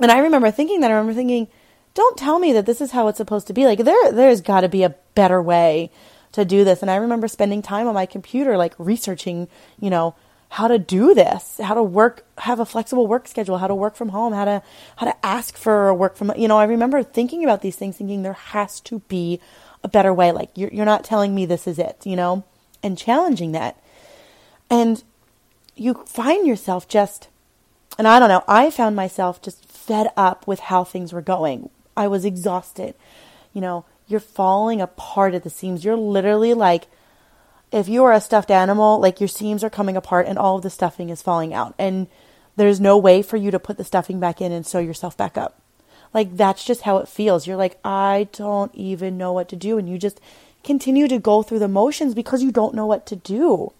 And 0.00 0.10
I 0.10 0.18
remember 0.18 0.50
thinking 0.50 0.80
that. 0.80 0.90
I 0.90 0.94
remember 0.94 1.14
thinking, 1.14 1.48
don't 1.94 2.16
tell 2.16 2.38
me 2.38 2.52
that 2.52 2.66
this 2.66 2.80
is 2.80 2.92
how 2.92 3.08
it's 3.08 3.18
supposed 3.18 3.46
to 3.46 3.52
be. 3.52 3.64
Like 3.64 3.80
there, 3.80 4.12
there's 4.12 4.40
got 4.40 4.60
to 4.62 4.68
be 4.68 4.82
a 4.82 4.94
better 5.14 5.40
way 5.42 5.90
to 6.32 6.44
do 6.44 6.64
this. 6.64 6.82
And 6.82 6.90
I 6.90 6.96
remember 6.96 7.28
spending 7.28 7.62
time 7.62 7.86
on 7.86 7.94
my 7.94 8.06
computer, 8.06 8.56
like 8.56 8.74
researching, 8.78 9.48
you 9.80 9.90
know, 9.90 10.14
how 10.48 10.68
to 10.68 10.78
do 10.78 11.14
this, 11.14 11.58
how 11.62 11.72
to 11.74 11.82
work, 11.82 12.26
have 12.38 12.60
a 12.60 12.66
flexible 12.66 13.06
work 13.06 13.26
schedule, 13.26 13.58
how 13.58 13.66
to 13.66 13.74
work 13.74 13.96
from 13.96 14.10
home, 14.10 14.34
how 14.34 14.44
to 14.44 14.62
how 14.96 15.06
to 15.06 15.26
ask 15.26 15.56
for 15.56 15.94
work 15.94 16.16
from. 16.16 16.32
You 16.36 16.48
know, 16.48 16.58
I 16.58 16.64
remember 16.64 17.02
thinking 17.02 17.42
about 17.42 17.62
these 17.62 17.76
things, 17.76 17.96
thinking 17.96 18.22
there 18.22 18.34
has 18.34 18.80
to 18.80 18.98
be 19.08 19.40
a 19.84 19.88
better 19.88 20.12
way. 20.12 20.32
Like 20.32 20.50
you're 20.54 20.70
you're 20.72 20.84
not 20.84 21.04
telling 21.04 21.34
me 21.34 21.46
this 21.46 21.66
is 21.66 21.78
it, 21.78 21.98
you 22.04 22.16
know, 22.16 22.44
and 22.82 22.98
challenging 22.98 23.52
that, 23.52 23.80
and 24.70 25.02
you 25.74 25.94
find 26.06 26.46
yourself 26.46 26.86
just, 26.88 27.28
and 27.98 28.06
I 28.06 28.18
don't 28.18 28.28
know, 28.28 28.44
I 28.46 28.70
found 28.70 28.94
myself 28.94 29.40
just 29.40 29.64
fed 29.64 30.08
up 30.16 30.46
with 30.46 30.60
how 30.60 30.84
things 30.84 31.12
were 31.12 31.22
going. 31.22 31.70
I 31.96 32.08
was 32.08 32.24
exhausted. 32.24 32.94
You 33.52 33.60
know, 33.60 33.84
you're 34.06 34.20
falling 34.20 34.80
apart 34.80 35.34
at 35.34 35.44
the 35.44 35.50
seams. 35.50 35.84
You're 35.84 35.96
literally 35.96 36.54
like 36.54 36.86
if 37.72 37.88
you 37.88 38.04
are 38.04 38.12
a 38.12 38.20
stuffed 38.20 38.50
animal, 38.50 39.00
like 39.00 39.20
your 39.20 39.28
seams 39.28 39.64
are 39.64 39.70
coming 39.70 39.96
apart 39.96 40.26
and 40.26 40.38
all 40.38 40.56
of 40.56 40.62
the 40.62 40.70
stuffing 40.70 41.08
is 41.08 41.22
falling 41.22 41.54
out. 41.54 41.74
And 41.78 42.06
there's 42.56 42.80
no 42.80 42.98
way 42.98 43.22
for 43.22 43.38
you 43.38 43.50
to 43.50 43.58
put 43.58 43.78
the 43.78 43.84
stuffing 43.84 44.20
back 44.20 44.40
in 44.40 44.52
and 44.52 44.66
sew 44.66 44.78
yourself 44.78 45.16
back 45.16 45.38
up. 45.38 45.61
Like 46.14 46.36
that's 46.36 46.64
just 46.64 46.82
how 46.82 46.98
it 46.98 47.08
feels. 47.08 47.46
You're 47.46 47.56
like, 47.56 47.78
I 47.84 48.28
don't 48.32 48.74
even 48.74 49.16
know 49.16 49.32
what 49.32 49.48
to 49.50 49.56
do. 49.56 49.78
And 49.78 49.88
you 49.88 49.98
just 49.98 50.20
continue 50.62 51.08
to 51.08 51.18
go 51.18 51.42
through 51.42 51.58
the 51.58 51.68
motions 51.68 52.14
because 52.14 52.42
you 52.42 52.52
don't 52.52 52.74
know 52.74 52.86
what 52.86 53.06
to 53.06 53.16
do. 53.16 53.72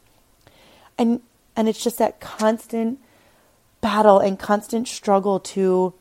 And 0.98 1.20
and 1.54 1.68
it's 1.68 1.82
just 1.82 1.98
that 1.98 2.20
constant 2.20 2.98
battle 3.80 4.18
and 4.18 4.38
constant 4.38 4.88
struggle 4.88 5.40
to 5.40 5.92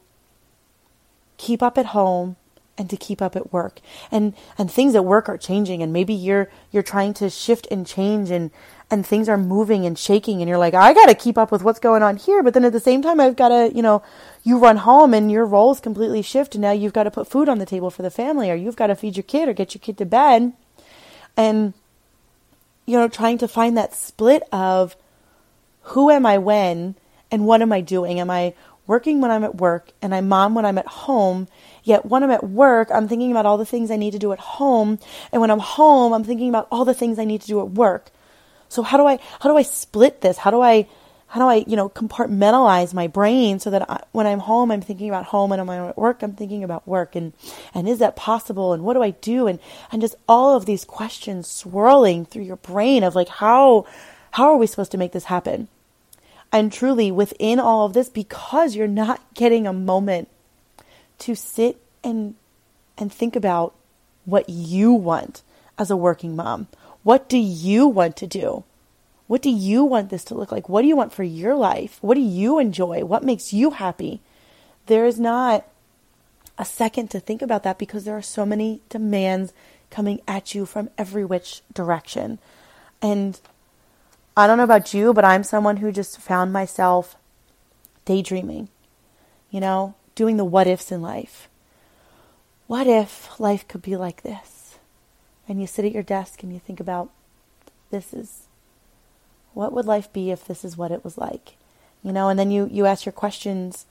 keep 1.38 1.64
up 1.64 1.78
at 1.78 1.88
home, 1.88 2.36
and 2.78 2.90
to 2.90 2.98
keep 2.98 3.22
up 3.22 3.36
at 3.36 3.54
work. 3.54 3.80
And 4.12 4.34
and 4.58 4.70
things 4.72 4.96
at 4.96 5.06
work 5.06 5.30
are 5.30 5.38
changing 5.38 5.84
and 5.84 5.94
maybe 5.94 6.14
you're 6.14 6.50
you're 6.72 6.84
trying 6.84 7.14
to 7.16 7.30
shift 7.30 7.68
and 7.70 7.86
change 7.86 8.32
and 8.32 8.50
and 8.90 9.06
things 9.06 9.30
are 9.30 9.38
moving 9.38 9.86
and 9.86 9.98
shaking 9.98 10.42
and 10.42 10.50
you're 10.50 10.58
like, 10.58 10.74
I 10.74 10.94
got 10.94 11.06
to 11.06 11.16
keep 11.16 11.38
up 11.38 11.52
with 11.52 11.64
what's 11.64 11.80
going 11.80 12.04
on 12.04 12.18
here, 12.18 12.44
but 12.44 12.54
then 12.54 12.66
at 12.66 12.74
the 12.74 12.80
same 12.80 13.02
time 13.02 13.20
I've 13.20 13.36
got 13.36 13.50
to, 13.50 13.72
you 13.74 13.82
know, 13.82 14.02
you 14.44 14.58
run 14.58 14.78
home 14.78 15.14
and 15.14 15.32
your 15.32 15.46
roles 15.46 15.80
completely 15.80 16.22
shift 16.22 16.56
and 16.56 16.62
now 16.62 16.72
you've 16.72 16.94
got 16.94 17.04
to 17.04 17.12
put 17.12 17.28
food 17.28 17.48
on 17.48 17.60
the 17.60 17.66
table 17.66 17.92
for 17.92 18.02
the 18.02 18.10
family 18.10 18.50
or 18.50 18.56
you've 18.56 18.76
got 18.76 18.88
to 18.88 18.96
feed 18.96 19.16
your 19.16 19.24
kid 19.24 19.48
or 19.48 19.54
get 19.54 19.74
your 19.76 19.80
kid 19.80 19.98
to 19.98 20.06
bed. 20.06 20.54
And 21.38 21.74
you 22.86 22.98
know, 22.98 23.08
trying 23.08 23.38
to 23.38 23.48
find 23.48 23.78
that 23.78 23.94
split 23.94 24.44
of 24.52 24.96
who 25.82 26.10
am 26.10 26.26
I 26.26 26.38
when 26.38 26.96
and 27.30 27.46
what 27.46 27.62
am 27.62 27.72
I 27.72 27.82
doing? 27.82 28.20
Am 28.20 28.30
I 28.30 28.54
working 28.92 29.22
when 29.22 29.32
I'm 29.32 29.46
at 29.46 29.56
work 29.56 29.92
and 30.02 30.14
I'm 30.14 30.28
mom 30.28 30.54
when 30.54 30.66
I'm 30.66 30.78
at 30.78 30.86
home. 30.86 31.48
Yet 31.84 32.06
when 32.06 32.24
I'm 32.24 32.32
at 32.32 32.44
work, 32.44 32.90
I'm 32.94 33.08
thinking 33.08 33.32
about 33.32 33.46
all 33.46 33.58
the 33.58 33.66
things 33.66 33.90
I 33.90 33.96
need 33.96 34.12
to 34.12 34.20
do 34.20 34.34
at 34.34 34.40
home. 34.40 35.00
And 35.32 35.40
when 35.40 35.50
I'm 35.50 35.60
home, 35.60 36.12
I'm 36.14 36.26
thinking 36.26 36.50
about 36.50 36.68
all 36.72 36.84
the 36.84 36.94
things 36.94 37.18
I 37.18 37.24
need 37.26 37.42
to 37.42 37.48
do 37.48 37.62
at 37.62 37.70
work. 37.70 38.12
So 38.68 38.84
how 38.84 38.98
do 38.98 39.06
I, 39.06 39.18
how 39.40 39.50
do 39.50 39.58
I 39.58 39.62
split 39.62 40.20
this? 40.20 40.38
How 40.38 40.52
do 40.52 40.62
I, 40.62 40.88
how 41.32 41.40
do 41.40 41.48
I, 41.48 41.64
you 41.66 41.78
know, 41.78 41.88
compartmentalize 41.88 42.94
my 42.94 43.08
brain 43.08 43.60
so 43.60 43.70
that 43.70 43.90
I, 43.90 44.04
when 44.12 44.28
I'm 44.28 44.40
home, 44.40 44.70
I'm 44.70 44.82
thinking 44.82 45.08
about 45.08 45.24
home 45.28 45.54
and 45.54 45.66
when 45.66 45.80
I'm 45.80 45.88
at 45.88 45.98
work, 45.98 46.24
I'm 46.24 46.34
thinking 46.34 46.62
about 46.62 46.86
work 46.86 47.16
and, 47.16 47.32
and 47.74 47.88
is 47.88 48.00
that 48.00 48.18
possible? 48.18 48.74
And 48.74 48.84
what 48.84 48.96
do 48.96 49.02
I 49.02 49.12
do? 49.12 49.48
And, 49.48 49.58
and 49.94 50.02
just 50.02 50.16
all 50.28 50.58
of 50.58 50.66
these 50.66 50.84
questions 50.84 51.48
swirling 51.48 52.26
through 52.26 52.44
your 52.44 52.58
brain 52.58 53.06
of 53.06 53.16
like, 53.16 53.30
how, 53.30 53.86
how 54.32 54.50
are 54.50 54.58
we 54.58 54.68
supposed 54.68 54.92
to 54.92 54.98
make 54.98 55.14
this 55.14 55.24
happen? 55.24 55.70
And 56.52 56.70
truly, 56.70 57.14
within 57.14 57.62
all 57.62 57.86
of 57.86 57.94
this, 57.94 58.10
because 58.10 58.76
you're 58.76 58.86
not 58.86 59.22
getting 59.34 59.66
a 59.66 59.72
moment 59.72 60.28
to 61.20 61.34
sit 61.34 61.82
and 62.04 62.36
and 62.98 63.12
think 63.12 63.38
about 63.38 63.74
what 64.26 64.50
you 64.50 64.92
want 64.92 65.44
as 65.78 65.90
a 65.90 65.96
working 65.96 66.36
mom. 66.36 66.68
What 67.04 67.30
do 67.30 67.38
you 67.38 67.88
want 67.88 68.18
to 68.18 68.28
do? 68.28 68.66
What 69.32 69.42
do 69.42 69.50
you 69.50 69.86
want 69.86 70.10
this 70.10 70.26
to 70.26 70.36
look 70.36 70.52
like? 70.52 70.68
What 70.68 70.82
do 70.82 70.90
you 70.90 70.98
want 70.98 71.14
for 71.14 71.24
your 71.24 71.56
life? 71.56 72.00
What 72.02 72.16
do 72.16 72.20
you 72.20 72.60
enjoy? 72.60 73.06
What 73.06 73.24
makes 73.24 73.54
you 73.54 73.70
happy? 73.70 74.20
There 74.88 75.06
is 75.06 75.22
not 75.22 75.66
a 76.58 76.66
second 76.66 77.12
to 77.12 77.22
think 77.22 77.42
about 77.42 77.64
that 77.64 77.80
because 77.80 78.04
there 78.04 78.18
are 78.18 78.22
so 78.22 78.46
many 78.46 78.82
demands 78.90 79.54
coming 79.90 80.20
at 80.28 80.54
you 80.54 80.66
from 80.66 80.90
every 80.98 81.24
which 81.24 81.62
direction. 81.74 82.40
And 83.02 83.40
I 84.36 84.48
don't 84.48 84.58
know 84.58 84.66
about 84.66 84.94
you, 84.94 85.14
but 85.14 85.24
I'm 85.24 85.46
someone 85.46 85.78
who 85.78 85.94
just 85.94 86.20
found 86.20 86.52
myself 86.52 87.16
daydreaming, 88.04 88.68
you 89.50 89.62
know, 89.62 89.96
doing 90.14 90.36
the 90.36 90.44
what 90.44 90.68
ifs 90.68 90.92
in 90.92 91.02
life. 91.02 91.48
What 92.68 92.86
if 92.86 93.40
life 93.40 93.66
could 93.66 93.82
be 93.82 93.96
like 93.96 94.24
this? 94.24 94.78
And 95.48 95.62
you 95.62 95.68
sit 95.68 95.86
at 95.86 95.94
your 95.94 96.04
desk 96.04 96.44
and 96.44 96.52
you 96.52 96.60
think 96.60 96.82
about 96.82 97.12
this 97.92 98.14
is 98.14 98.50
what 99.54 99.74
would 99.74 99.86
life 99.86 100.12
be 100.12 100.32
if 100.32 100.46
this 100.46 100.64
is 100.64 100.78
what 100.78 100.92
it 100.92 101.04
was 101.04 101.18
like? 101.18 101.56
You 102.04 102.12
know, 102.12 102.30
and 102.30 102.40
then 102.40 102.52
you, 102.52 102.68
you 102.72 102.86
ask 102.86 103.06
your 103.06 103.14
questions 103.14 103.86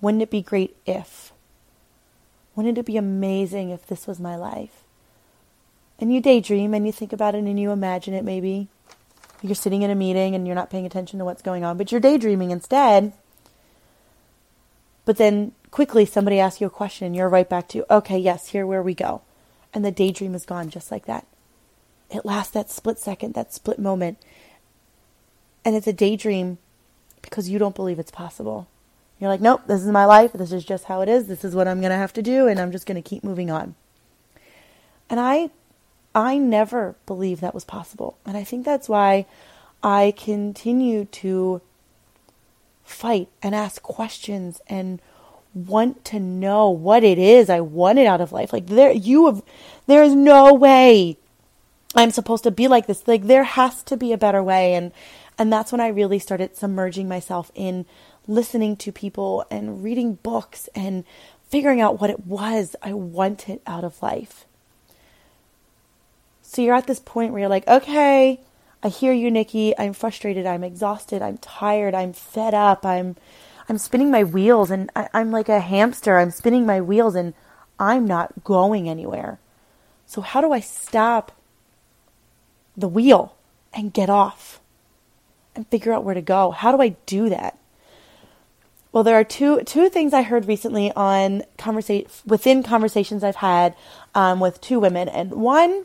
wouldn't 0.00 0.22
it 0.22 0.30
be 0.30 0.40
great 0.40 0.76
if? 0.86 1.32
Wouldn't 2.56 2.78
it 2.78 2.86
be 2.86 2.96
amazing 2.96 3.70
if 3.70 3.86
this 3.86 4.06
was 4.06 4.18
my 4.18 4.36
life? 4.36 4.82
And 5.98 6.12
you 6.12 6.20
daydream 6.20 6.72
and 6.72 6.86
you 6.86 6.92
think 6.92 7.12
about 7.12 7.34
it 7.34 7.44
and 7.44 7.60
you 7.60 7.70
imagine 7.70 8.14
it 8.14 8.24
maybe. 8.24 8.68
You're 9.42 9.54
sitting 9.54 9.82
in 9.82 9.90
a 9.90 9.94
meeting 9.94 10.34
and 10.34 10.46
you're 10.46 10.56
not 10.56 10.70
paying 10.70 10.86
attention 10.86 11.18
to 11.18 11.24
what's 11.24 11.42
going 11.42 11.64
on, 11.64 11.76
but 11.76 11.92
you're 11.92 12.00
daydreaming 12.00 12.50
instead. 12.50 13.12
But 15.04 15.18
then 15.18 15.52
quickly 15.70 16.06
somebody 16.06 16.40
asks 16.40 16.60
you 16.60 16.66
a 16.66 16.70
question 16.70 17.06
and 17.06 17.16
you're 17.16 17.28
right 17.28 17.48
back 17.48 17.68
to, 17.68 17.84
okay, 17.92 18.18
yes, 18.18 18.48
here 18.48 18.66
where 18.66 18.82
we 18.82 18.94
go. 18.94 19.22
And 19.72 19.84
the 19.84 19.90
daydream 19.90 20.34
is 20.34 20.46
gone 20.46 20.70
just 20.70 20.90
like 20.90 21.06
that. 21.06 21.26
It 22.10 22.24
lasts 22.24 22.52
that 22.54 22.70
split 22.70 22.98
second, 22.98 23.34
that 23.34 23.52
split 23.52 23.78
moment. 23.78 24.18
And 25.64 25.76
it's 25.76 25.86
a 25.86 25.92
daydream 25.92 26.58
because 27.22 27.48
you 27.48 27.58
don't 27.58 27.74
believe 27.74 27.98
it's 27.98 28.10
possible. 28.10 28.66
You're 29.18 29.30
like, 29.30 29.40
nope, 29.40 29.62
this 29.66 29.82
is 29.82 29.88
my 29.88 30.06
life. 30.06 30.32
This 30.32 30.52
is 30.52 30.64
just 30.64 30.84
how 30.84 31.02
it 31.02 31.08
is. 31.08 31.26
This 31.26 31.44
is 31.44 31.54
what 31.54 31.68
I'm 31.68 31.80
going 31.80 31.90
to 31.90 31.96
have 31.96 32.14
to 32.14 32.22
do. 32.22 32.46
And 32.46 32.58
I'm 32.58 32.72
just 32.72 32.86
going 32.86 33.00
to 33.00 33.06
keep 33.06 33.22
moving 33.22 33.50
on. 33.50 33.74
And 35.10 35.20
I, 35.20 35.50
I 36.14 36.38
never 36.38 36.94
believed 37.04 37.42
that 37.42 37.54
was 37.54 37.64
possible. 37.64 38.16
And 38.24 38.36
I 38.36 38.44
think 38.44 38.64
that's 38.64 38.88
why 38.88 39.26
I 39.82 40.14
continue 40.16 41.04
to 41.06 41.60
fight 42.82 43.28
and 43.42 43.54
ask 43.54 43.82
questions 43.82 44.60
and 44.66 45.00
want 45.52 46.04
to 46.06 46.20
know 46.20 46.70
what 46.70 47.04
it 47.04 47.18
is 47.18 47.50
I 47.50 47.60
wanted 47.60 48.06
out 48.06 48.20
of 48.20 48.32
life. 48.32 48.52
Like 48.52 48.68
there, 48.68 48.92
you 48.92 49.26
have, 49.26 49.42
there 49.86 50.02
is 50.02 50.14
no 50.14 50.54
way 50.54 51.18
I'm 51.94 52.10
supposed 52.10 52.44
to 52.44 52.50
be 52.50 52.68
like 52.68 52.86
this. 52.86 53.06
Like 53.06 53.24
there 53.24 53.44
has 53.44 53.82
to 53.84 53.96
be 53.98 54.12
a 54.12 54.18
better 54.18 54.42
way. 54.42 54.74
And, 54.74 54.92
and 55.40 55.50
that's 55.50 55.72
when 55.72 55.80
I 55.80 55.88
really 55.88 56.18
started 56.18 56.54
submerging 56.54 57.08
myself 57.08 57.50
in 57.54 57.86
listening 58.28 58.76
to 58.76 58.92
people 58.92 59.46
and 59.50 59.82
reading 59.82 60.16
books 60.16 60.68
and 60.74 61.02
figuring 61.48 61.80
out 61.80 61.98
what 61.98 62.10
it 62.10 62.26
was 62.26 62.76
I 62.82 62.92
wanted 62.92 63.62
out 63.66 63.82
of 63.82 64.02
life. 64.02 64.44
So 66.42 66.60
you're 66.60 66.74
at 66.74 66.86
this 66.86 67.00
point 67.00 67.32
where 67.32 67.40
you're 67.40 67.48
like, 67.48 67.66
okay, 67.66 68.40
I 68.82 68.88
hear 68.88 69.14
you, 69.14 69.30
Nikki. 69.30 69.72
I'm 69.78 69.94
frustrated. 69.94 70.44
I'm 70.44 70.62
exhausted. 70.62 71.22
I'm 71.22 71.38
tired. 71.38 71.94
I'm 71.94 72.12
fed 72.12 72.52
up. 72.52 72.84
I'm, 72.84 73.16
I'm 73.66 73.78
spinning 73.78 74.10
my 74.10 74.24
wheels 74.24 74.70
and 74.70 74.90
I, 74.94 75.08
I'm 75.14 75.30
like 75.30 75.48
a 75.48 75.60
hamster. 75.60 76.18
I'm 76.18 76.32
spinning 76.32 76.66
my 76.66 76.82
wheels 76.82 77.14
and 77.14 77.32
I'm 77.78 78.06
not 78.06 78.44
going 78.44 78.90
anywhere. 78.90 79.38
So 80.04 80.20
how 80.20 80.42
do 80.42 80.52
I 80.52 80.60
stop 80.60 81.32
the 82.76 82.88
wheel 82.88 83.36
and 83.72 83.90
get 83.90 84.10
off 84.10 84.59
and 85.54 85.66
figure 85.68 85.92
out 85.92 86.04
where 86.04 86.14
to 86.14 86.22
go? 86.22 86.50
How 86.50 86.74
do 86.74 86.82
I 86.82 86.96
do 87.06 87.28
that? 87.28 87.58
Well, 88.92 89.04
there 89.04 89.14
are 89.14 89.24
two 89.24 89.62
two 89.62 89.88
things 89.88 90.12
I 90.12 90.22
heard 90.22 90.46
recently 90.46 90.90
on 90.92 91.44
conversation 91.58 92.10
within 92.26 92.62
conversations 92.62 93.22
I've 93.22 93.36
had 93.36 93.76
um, 94.14 94.40
with 94.40 94.60
two 94.60 94.80
women, 94.80 95.08
and 95.08 95.30
one 95.32 95.84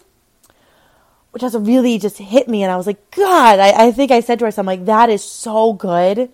which 1.35 1.41
has 1.41 1.53
really 1.53 1.99
just 1.99 2.17
hit 2.17 2.47
me, 2.47 2.63
and 2.63 2.71
I 2.71 2.77
was 2.77 2.87
like, 2.87 3.11
God, 3.11 3.59
I, 3.59 3.87
I 3.87 3.91
think 3.91 4.09
I 4.09 4.21
said 4.21 4.39
to 4.39 4.45
her, 4.45 4.51
something 4.51 4.79
like, 4.79 4.85
that 4.85 5.09
is 5.09 5.21
so 5.21 5.73
good, 5.73 6.29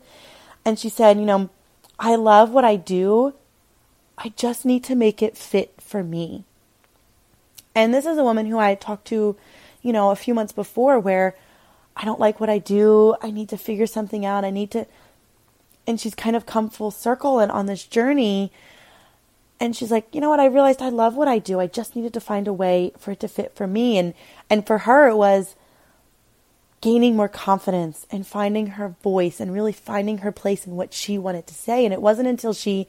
and 0.63 0.77
she 0.77 0.89
said, 0.89 1.17
you 1.17 1.25
know, 1.25 1.49
I 1.97 2.15
love 2.17 2.51
what 2.51 2.63
I 2.63 2.75
do, 2.75 3.33
I 4.15 4.31
just 4.35 4.63
need 4.63 4.83
to 4.83 4.95
make 4.95 5.23
it 5.23 5.35
fit 5.35 5.73
for 5.81 6.03
me. 6.03 6.43
And 7.73 7.91
this 7.91 8.05
is 8.05 8.19
a 8.19 8.23
woman 8.23 8.45
who 8.45 8.59
I 8.59 8.75
talked 8.75 9.07
to, 9.07 9.35
you 9.81 9.91
know, 9.91 10.11
a 10.11 10.15
few 10.15 10.35
months 10.35 10.53
before, 10.53 10.99
where 10.99 11.35
I 11.95 12.05
don't 12.05 12.19
like 12.19 12.39
what 12.39 12.49
I 12.49 12.57
do, 12.57 13.15
I 13.21 13.31
need 13.31 13.49
to 13.49 13.57
figure 13.57 13.87
something 13.87 14.25
out, 14.25 14.45
I 14.45 14.49
need 14.49 14.71
to 14.71 14.87
and 15.87 15.99
she's 15.99 16.15
kind 16.15 16.35
of 16.35 16.45
come 16.45 16.69
full 16.69 16.91
circle 16.91 17.39
and 17.39 17.51
on 17.51 17.65
this 17.65 17.85
journey. 17.85 18.51
And 19.59 19.75
she's 19.75 19.91
like 19.91 20.07
you 20.13 20.21
know 20.21 20.29
what? 20.29 20.39
I 20.39 20.45
realized 20.45 20.81
i 20.81 20.89
love 20.89 21.15
what 21.15 21.27
i 21.27 21.39
do. 21.39 21.59
I 21.59 21.67
just 21.67 21.95
needed 21.95 22.13
to 22.13 22.19
find 22.19 22.47
a 22.47 22.53
way 22.53 22.91
for 22.97 23.11
it 23.11 23.19
to 23.21 23.27
fit 23.27 23.55
for 23.55 23.67
me. 23.67 23.97
And 23.97 24.13
and 24.49 24.65
for 24.65 24.79
her 24.79 25.07
it 25.07 25.15
was 25.15 25.55
gaining 26.81 27.15
more 27.15 27.29
confidence 27.29 28.07
and 28.09 28.25
finding 28.25 28.67
her 28.67 28.95
voice 29.03 29.39
and 29.39 29.53
really 29.53 29.71
finding 29.71 30.19
her 30.19 30.31
place 30.31 30.65
in 30.65 30.75
what 30.75 30.93
she 30.93 31.17
wanted 31.17 31.45
to 31.47 31.53
say. 31.53 31.85
And 31.85 31.93
it 31.93 32.01
wasn't 32.01 32.27
until 32.27 32.53
she 32.53 32.87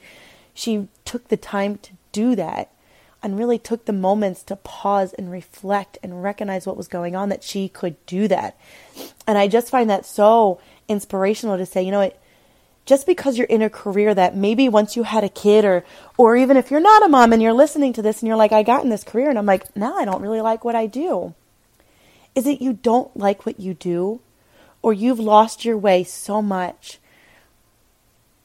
she 0.55 0.89
took 1.05 1.29
the 1.29 1.37
time 1.37 1.79
to 1.79 1.93
do 2.13 2.35
that 2.37 2.72
and 3.23 3.39
really 3.39 3.59
took 3.59 3.85
the 3.85 3.93
moments 3.93 4.43
to 4.43 4.57
pause 4.57 5.13
and 5.15 5.31
reflect 5.31 5.99
and 6.03 6.23
recognize 6.23 6.67
what 6.67 6.77
was 6.77 6.89
going 6.89 7.15
on 7.15 7.29
that 7.29 7.43
she 7.45 7.69
could 7.69 7.95
do 8.07 8.29
that 8.29 8.59
and 9.27 9.39
i 9.39 9.47
just 9.47 9.71
find 9.71 9.89
that 9.89 10.05
so 10.05 10.61
inspirational 10.89 11.57
to 11.57 11.67
say 11.67 11.83
you 11.83 11.91
know 11.91 12.01
what 12.01 12.19
just 12.85 13.07
because 13.07 13.39
you're 13.39 13.47
in 13.47 13.63
a 13.63 13.71
career 13.71 14.15
that 14.15 14.37
maybe 14.37 14.69
once 14.69 14.97
you 14.97 15.05
had 15.05 15.25
a 15.25 15.29
kid 15.29 15.65
or 15.65 15.85
or 16.17 16.37
even 16.37 16.57
if 16.57 16.71
you're 16.71 16.81
not 16.81 17.05
a 17.05 17.09
mom 17.09 17.33
and 17.33 17.41
you're 17.41 17.53
listening 17.53 17.93
to 17.93 18.03
this 18.03 18.21
and 18.21 18.29
you're 18.29 18.37
like 18.37 18.53
I 18.53 18.63
got 18.63 18.83
in 18.83 18.91
this 18.91 19.05
career 19.05 19.31
and 19.31 19.39
I'm 19.39 19.47
like 19.47 19.75
now 19.77 19.97
I 19.97 20.05
don't 20.05 20.23
really 20.23 20.41
like 20.41 20.65
what 20.65 20.75
I 20.75 20.87
do. 20.87 21.35
Is 22.35 22.47
it 22.47 22.61
you 22.61 22.73
don't 22.73 23.15
like 23.17 23.47
what 23.47 23.61
you 23.61 23.75
do 23.75 24.21
or 24.81 24.93
you've 24.93 25.21
lost 25.21 25.65
your 25.65 25.79
way 25.79 26.03
so 26.03 26.43
much 26.43 26.99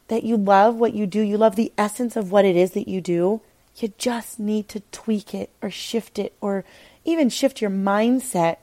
that 0.08 0.24
you 0.24 0.38
love 0.38 0.76
what 0.76 0.94
you 0.94 1.06
do, 1.06 1.22
you 1.22 1.38
love 1.38 1.56
the 1.56 1.74
essence 1.78 2.16
of 2.16 2.32
what 2.32 2.46
it 2.46 2.56
is 2.56 2.72
that 2.72 2.88
you 2.88 3.02
do, 3.02 3.42
you 3.78 3.94
just 3.98 4.40
need 4.40 4.68
to 4.70 4.80
tweak 4.92 5.34
it 5.34 5.50
or 5.62 5.70
shift 5.70 6.18
it 6.20 6.34
or 6.42 6.66
even 7.06 7.30
shift 7.30 7.62
your 7.62 7.70
mindset 7.70 8.58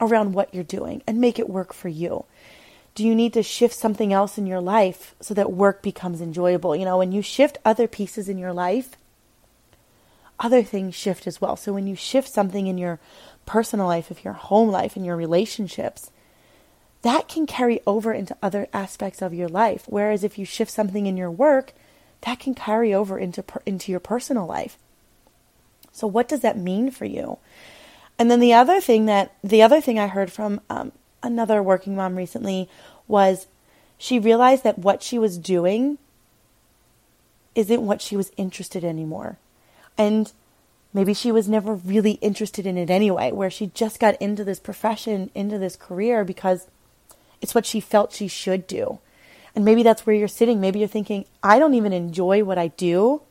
around 0.00 0.34
what 0.34 0.54
you're 0.54 0.64
doing 0.64 1.02
and 1.06 1.20
make 1.20 1.38
it 1.38 1.48
work 1.48 1.72
for 1.72 1.88
you 1.88 2.24
do 2.96 3.06
you 3.06 3.14
need 3.14 3.34
to 3.34 3.42
shift 3.42 3.74
something 3.74 4.10
else 4.10 4.38
in 4.38 4.46
your 4.46 4.60
life 4.60 5.14
so 5.20 5.34
that 5.34 5.52
work 5.52 5.82
becomes 5.82 6.22
enjoyable? 6.22 6.74
You 6.74 6.86
know, 6.86 6.96
when 6.96 7.12
you 7.12 7.20
shift 7.20 7.58
other 7.62 7.86
pieces 7.86 8.26
in 8.26 8.38
your 8.38 8.54
life, 8.54 8.96
other 10.40 10.62
things 10.62 10.94
shift 10.94 11.26
as 11.26 11.38
well. 11.38 11.56
So 11.56 11.74
when 11.74 11.86
you 11.86 11.94
shift 11.94 12.26
something 12.26 12.66
in 12.66 12.78
your 12.78 12.98
personal 13.44 13.86
life, 13.86 14.10
if 14.10 14.24
your 14.24 14.32
home 14.32 14.70
life, 14.70 14.96
in 14.96 15.04
your 15.04 15.14
relationships, 15.14 16.10
that 17.02 17.28
can 17.28 17.46
carry 17.46 17.80
over 17.86 18.14
into 18.14 18.34
other 18.42 18.66
aspects 18.72 19.20
of 19.20 19.34
your 19.34 19.48
life. 19.48 19.84
Whereas 19.86 20.24
if 20.24 20.38
you 20.38 20.46
shift 20.46 20.70
something 20.70 21.04
in 21.04 21.18
your 21.18 21.30
work, 21.30 21.74
that 22.22 22.40
can 22.40 22.54
carry 22.54 22.92
over 22.92 23.18
into 23.18 23.44
into 23.64 23.90
your 23.90 24.00
personal 24.00 24.46
life. 24.46 24.78
So 25.92 26.06
what 26.06 26.28
does 26.28 26.40
that 26.40 26.58
mean 26.58 26.90
for 26.90 27.04
you? 27.04 27.38
And 28.18 28.30
then 28.30 28.40
the 28.40 28.54
other 28.54 28.80
thing 28.80 29.06
that 29.06 29.34
the 29.42 29.62
other 29.62 29.80
thing 29.80 29.98
I 29.98 30.06
heard 30.06 30.32
from 30.32 30.60
um, 30.68 30.92
another 31.22 31.62
working 31.62 31.96
mom 31.96 32.16
recently 32.16 32.68
was 33.08 33.46
she 33.98 34.18
realized 34.18 34.64
that 34.64 34.78
what 34.78 35.02
she 35.02 35.18
was 35.18 35.38
doing 35.38 35.98
isn't 37.54 37.86
what 37.86 38.02
she 38.02 38.16
was 38.16 38.30
interested 38.36 38.84
in 38.84 38.90
anymore. 38.90 39.38
And 39.96 40.30
maybe 40.92 41.14
she 41.14 41.32
was 41.32 41.48
never 41.48 41.74
really 41.74 42.12
interested 42.12 42.66
in 42.66 42.76
it 42.76 42.90
anyway, 42.90 43.32
where 43.32 43.50
she 43.50 43.68
just 43.68 43.98
got 43.98 44.20
into 44.20 44.44
this 44.44 44.60
profession, 44.60 45.30
into 45.34 45.58
this 45.58 45.76
career 45.76 46.24
because 46.24 46.66
it's 47.40 47.54
what 47.54 47.66
she 47.66 47.80
felt 47.80 48.12
she 48.12 48.28
should 48.28 48.66
do. 48.66 48.98
And 49.56 49.64
maybe 49.64 49.82
that's 49.82 50.06
where 50.06 50.14
you're 50.14 50.28
sitting. 50.28 50.60
Maybe 50.60 50.78
you're 50.78 50.88
thinking, 50.88 51.24
I 51.42 51.58
don't 51.58 51.74
even 51.74 51.92
enjoy 51.92 52.44
what 52.44 52.58
I 52.58 52.68
do. 52.68 53.22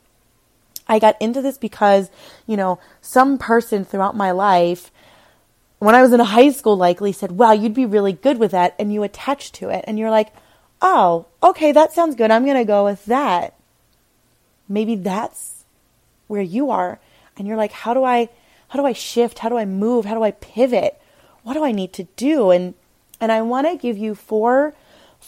I 0.88 0.98
got 0.98 1.20
into 1.20 1.40
this 1.40 1.56
because, 1.56 2.10
you 2.46 2.56
know, 2.56 2.78
some 3.00 3.38
person 3.38 3.84
throughout 3.84 4.16
my 4.16 4.32
life 4.32 4.90
when 5.78 5.94
I 5.94 6.02
was 6.02 6.12
in 6.12 6.20
high 6.20 6.50
school 6.50 6.76
likely 6.76 7.12
said, 7.12 7.32
wow, 7.32 7.52
you'd 7.52 7.74
be 7.74 7.86
really 7.86 8.12
good 8.12 8.38
with 8.38 8.52
that. 8.52 8.74
And 8.78 8.92
you 8.92 9.02
attach 9.02 9.52
to 9.52 9.68
it 9.68 9.84
and 9.86 9.98
you're 9.98 10.10
like, 10.10 10.32
oh, 10.80 11.26
okay, 11.42 11.72
that 11.72 11.92
sounds 11.92 12.16
good. 12.16 12.30
I'm 12.30 12.44
going 12.44 12.56
to 12.56 12.64
go 12.64 12.84
with 12.84 13.04
that. 13.06 13.54
Maybe 14.68 14.96
that's 14.96 15.64
where 16.26 16.42
you 16.42 16.70
are. 16.70 16.98
And 17.36 17.46
you're 17.46 17.56
like, 17.56 17.72
how 17.72 17.94
do 17.94 18.04
I, 18.04 18.30
how 18.68 18.80
do 18.80 18.86
I 18.86 18.92
shift? 18.92 19.40
How 19.40 19.48
do 19.48 19.58
I 19.58 19.64
move? 19.64 20.06
How 20.06 20.14
do 20.14 20.22
I 20.22 20.32
pivot? 20.32 21.00
What 21.42 21.54
do 21.54 21.62
I 21.62 21.72
need 21.72 21.92
to 21.94 22.04
do? 22.16 22.50
And, 22.50 22.74
and 23.20 23.30
I 23.30 23.42
want 23.42 23.66
to 23.66 23.76
give 23.76 23.98
you 23.98 24.14
four, 24.14 24.74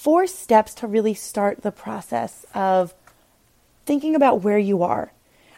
four 0.02 0.26
steps 0.26 0.75
to 0.75 0.87
really 0.87 1.14
start 1.14 1.62
the 1.62 1.73
process 1.73 2.47
of 2.55 2.95
thinking 3.85 4.14
about 4.14 4.43
where 4.45 4.62
you 4.71 4.83
are 4.83 5.11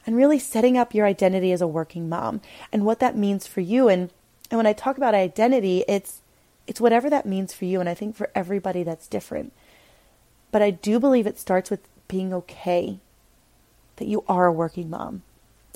and 0.06 0.16
really 0.16 0.38
setting 0.38 0.78
up 0.78 0.94
your 0.94 1.06
identity 1.06 1.52
as 1.52 1.61
a 1.61 1.75
working 1.78 2.09
mom 2.09 2.40
and 2.73 2.85
what 2.85 3.00
that 3.00 3.16
means 3.16 3.47
for 3.47 3.61
you. 3.61 3.88
And 3.88 4.11
and 4.50 4.56
when 4.56 4.66
I 4.66 4.73
talk 4.73 4.97
about 4.97 5.14
identity, 5.14 5.85
it's 5.87 6.20
It's 6.66 6.80
whatever 6.80 7.11
that 7.11 7.26
means 7.26 7.52
for 7.52 7.66
you. 7.66 7.80
And 7.80 7.88
I 7.88 7.94
think 7.94 8.14
for 8.14 8.28
everybody 8.32 8.85
that's 8.85 9.09
different. 9.09 9.52
But 10.52 10.62
I 10.62 10.70
do 10.70 11.00
believe 11.00 11.26
it 11.26 11.38
starts 11.38 11.70
with 11.70 11.80
being 12.06 12.32
okay 12.32 12.99
that 13.97 14.09
you 14.09 14.23
are 14.26 14.47
a 14.47 14.52
working 14.52 14.88
mom 14.88 15.23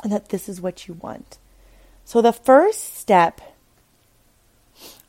and 0.03 0.13
that 0.13 0.29
this 0.29 0.49
is 0.49 0.61
what 0.61 0.87
you 0.87 0.95
want. 0.95 1.39
So 2.05 2.23
the 2.23 2.33
first 2.33 2.95
step, 2.95 3.41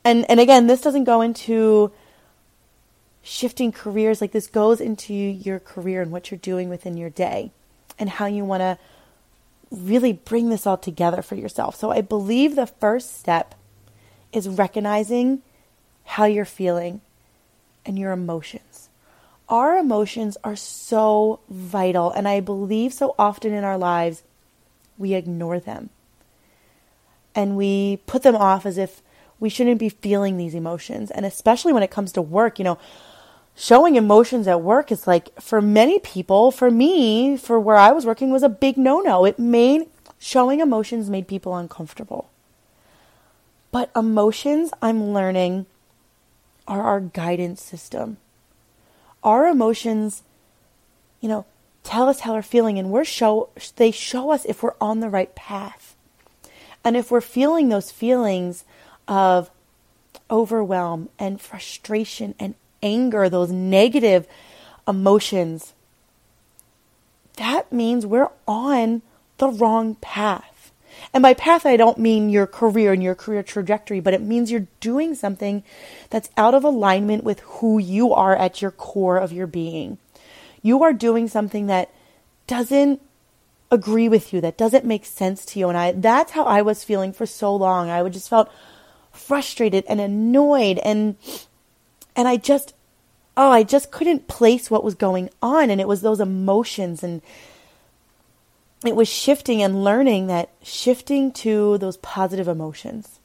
and, 0.03 0.25
and 0.29 0.39
again, 0.39 0.67
this 0.67 0.81
doesn't 0.81 1.05
go 1.05 1.21
into 1.21 1.91
shifting 3.25 3.71
careers, 3.71 4.21
like 4.21 4.31
this 4.31 4.45
goes 4.45 4.79
into 4.79 5.13
your 5.13 5.59
career 5.59 6.01
and 6.03 6.11
what 6.11 6.29
you're 6.29 6.37
doing 6.37 6.69
within 6.69 6.95
your 6.95 7.09
day 7.09 7.51
and 7.97 8.07
how 8.07 8.27
you 8.27 8.45
want 8.45 8.61
to 8.61 8.77
really 9.71 10.13
bring 10.13 10.49
this 10.49 10.67
all 10.67 10.77
together 10.77 11.23
for 11.23 11.33
yourself. 11.33 11.75
So 11.75 11.89
I 11.89 12.01
believe 12.01 12.55
the 12.55 12.67
first 12.67 13.19
step 13.19 13.55
is 14.31 14.47
recognizing 14.47 15.41
how 16.03 16.25
you're 16.25 16.45
feeling 16.45 17.01
and 17.83 17.97
your 17.97 18.11
emotions. 18.11 18.89
Our 19.49 19.77
emotions 19.77 20.37
are 20.43 20.55
so 20.55 21.39
vital, 21.49 22.11
and 22.11 22.27
I 22.27 22.41
believe 22.41 22.93
so 22.93 23.15
often 23.17 23.53
in 23.53 23.63
our 23.63 23.77
lives 23.77 24.21
we 24.99 25.15
ignore 25.15 25.59
them 25.59 25.89
and 27.33 27.57
we 27.57 27.97
put 28.05 28.21
them 28.21 28.35
off 28.35 28.67
as 28.67 28.77
if 28.77 29.01
we 29.39 29.49
shouldn't 29.49 29.79
be 29.79 29.89
feeling 29.89 30.37
these 30.37 30.55
emotions. 30.55 31.09
And 31.11 31.25
especially 31.25 31.73
when 31.73 31.83
it 31.83 31.91
comes 31.91 32.11
to 32.13 32.21
work, 32.21 32.59
you 32.59 32.65
know, 32.65 32.77
showing 33.55 33.95
emotions 33.95 34.47
at 34.47 34.61
work 34.61 34.91
is 34.91 35.07
like 35.07 35.39
for 35.41 35.61
many 35.61 35.99
people, 35.99 36.51
for 36.51 36.69
me, 36.69 37.37
for 37.37 37.59
where 37.59 37.77
I 37.77 37.91
was 37.91 38.05
working 38.05 38.31
was 38.31 38.43
a 38.43 38.49
big 38.49 38.77
no-no. 38.77 39.25
It 39.25 39.39
made 39.39 39.87
showing 40.19 40.59
emotions 40.59 41.09
made 41.09 41.27
people 41.27 41.55
uncomfortable. 41.55 42.29
But 43.71 43.91
emotions, 43.95 44.71
I'm 44.81 45.11
learning, 45.13 45.65
are 46.67 46.81
our 46.81 46.99
guidance 46.99 47.61
system. 47.61 48.17
Our 49.23 49.47
emotions, 49.47 50.23
you 51.21 51.29
know, 51.29 51.45
tell 51.83 52.09
us 52.09 52.21
how 52.21 52.33
we're 52.33 52.41
feeling 52.41 52.79
and 52.79 52.89
we're 52.89 53.05
show 53.05 53.49
they 53.75 53.91
show 53.91 54.31
us 54.31 54.45
if 54.45 54.63
we're 54.63 54.75
on 54.81 54.99
the 54.99 55.09
right 55.09 55.33
path. 55.35 55.95
And 56.83 56.95
if 56.95 57.09
we're 57.09 57.21
feeling 57.21 57.69
those 57.69 57.91
feelings 57.91 58.63
of 59.07 59.49
overwhelm 60.29 61.09
and 61.19 61.41
frustration 61.41 62.35
and 62.39 62.55
anger, 62.85 63.27
those 63.27 63.51
negative 63.51 64.27
emotions, 64.87 65.73
that 67.37 67.71
means 67.71 68.05
we're 68.05 68.29
on 68.47 69.01
the 69.37 69.49
wrong 69.49 69.95
path. 69.95 70.71
And 71.13 71.21
by 71.21 71.33
path, 71.33 71.65
I 71.65 71.75
don't 71.75 71.97
mean 71.97 72.29
your 72.29 72.47
career 72.47 72.93
and 72.93 73.03
your 73.03 73.15
career 73.15 73.43
trajectory, 73.43 73.99
but 73.99 74.13
it 74.13 74.21
means 74.21 74.51
you're 74.51 74.67
doing 74.79 75.15
something 75.15 75.63
that's 76.09 76.29
out 76.37 76.53
of 76.53 76.63
alignment 76.63 77.23
with 77.23 77.39
who 77.41 77.79
you 77.79 78.13
are 78.13 78.35
at 78.35 78.61
your 78.61 78.71
core 78.71 79.17
of 79.17 79.33
your 79.33 79.47
being. 79.47 79.97
You 80.61 80.83
are 80.83 80.93
doing 80.93 81.27
something 81.27 81.67
that 81.67 81.91
doesn't 82.47 83.01
agree 83.71 84.07
with 84.07 84.31
you, 84.31 84.39
that 84.41 84.57
doesn't 84.57 84.85
make 84.85 85.05
sense 85.05 85.45
to 85.45 85.59
you. 85.59 85.67
And 85.69 85.77
I, 85.77 85.91
that's 85.91 86.31
how 86.31 86.45
I 86.45 86.61
was 86.61 86.83
feeling 86.83 87.11
for 87.11 87.25
so 87.25 87.55
long. 87.55 87.89
I 87.89 88.01
would 88.01 88.13
just 88.13 88.29
felt 88.29 88.49
frustrated 89.11 89.83
and 89.87 89.99
annoyed 89.99 90.77
and, 90.79 91.17
and 92.15 92.27
I 92.27 92.37
just, 92.37 92.73
oh, 93.35 93.51
I 93.51 93.63
just 93.63 93.91
couldn't 93.91 94.27
place 94.27 94.71
what 94.71 94.83
was 94.83 94.95
going 94.95 95.29
on. 95.41 95.69
And 95.69 95.81
it 95.81 95.87
was 95.87 96.01
those 96.01 96.19
emotions 96.19 97.03
and 97.03 97.21
it 98.85 98.95
was 98.95 99.07
shifting 99.07 99.61
and 99.61 99.83
learning 99.83 100.27
that 100.27 100.49
shifting 100.61 101.31
to 101.31 101.77
those 101.77 101.97
positive 101.97 102.47
emotions 102.47 103.19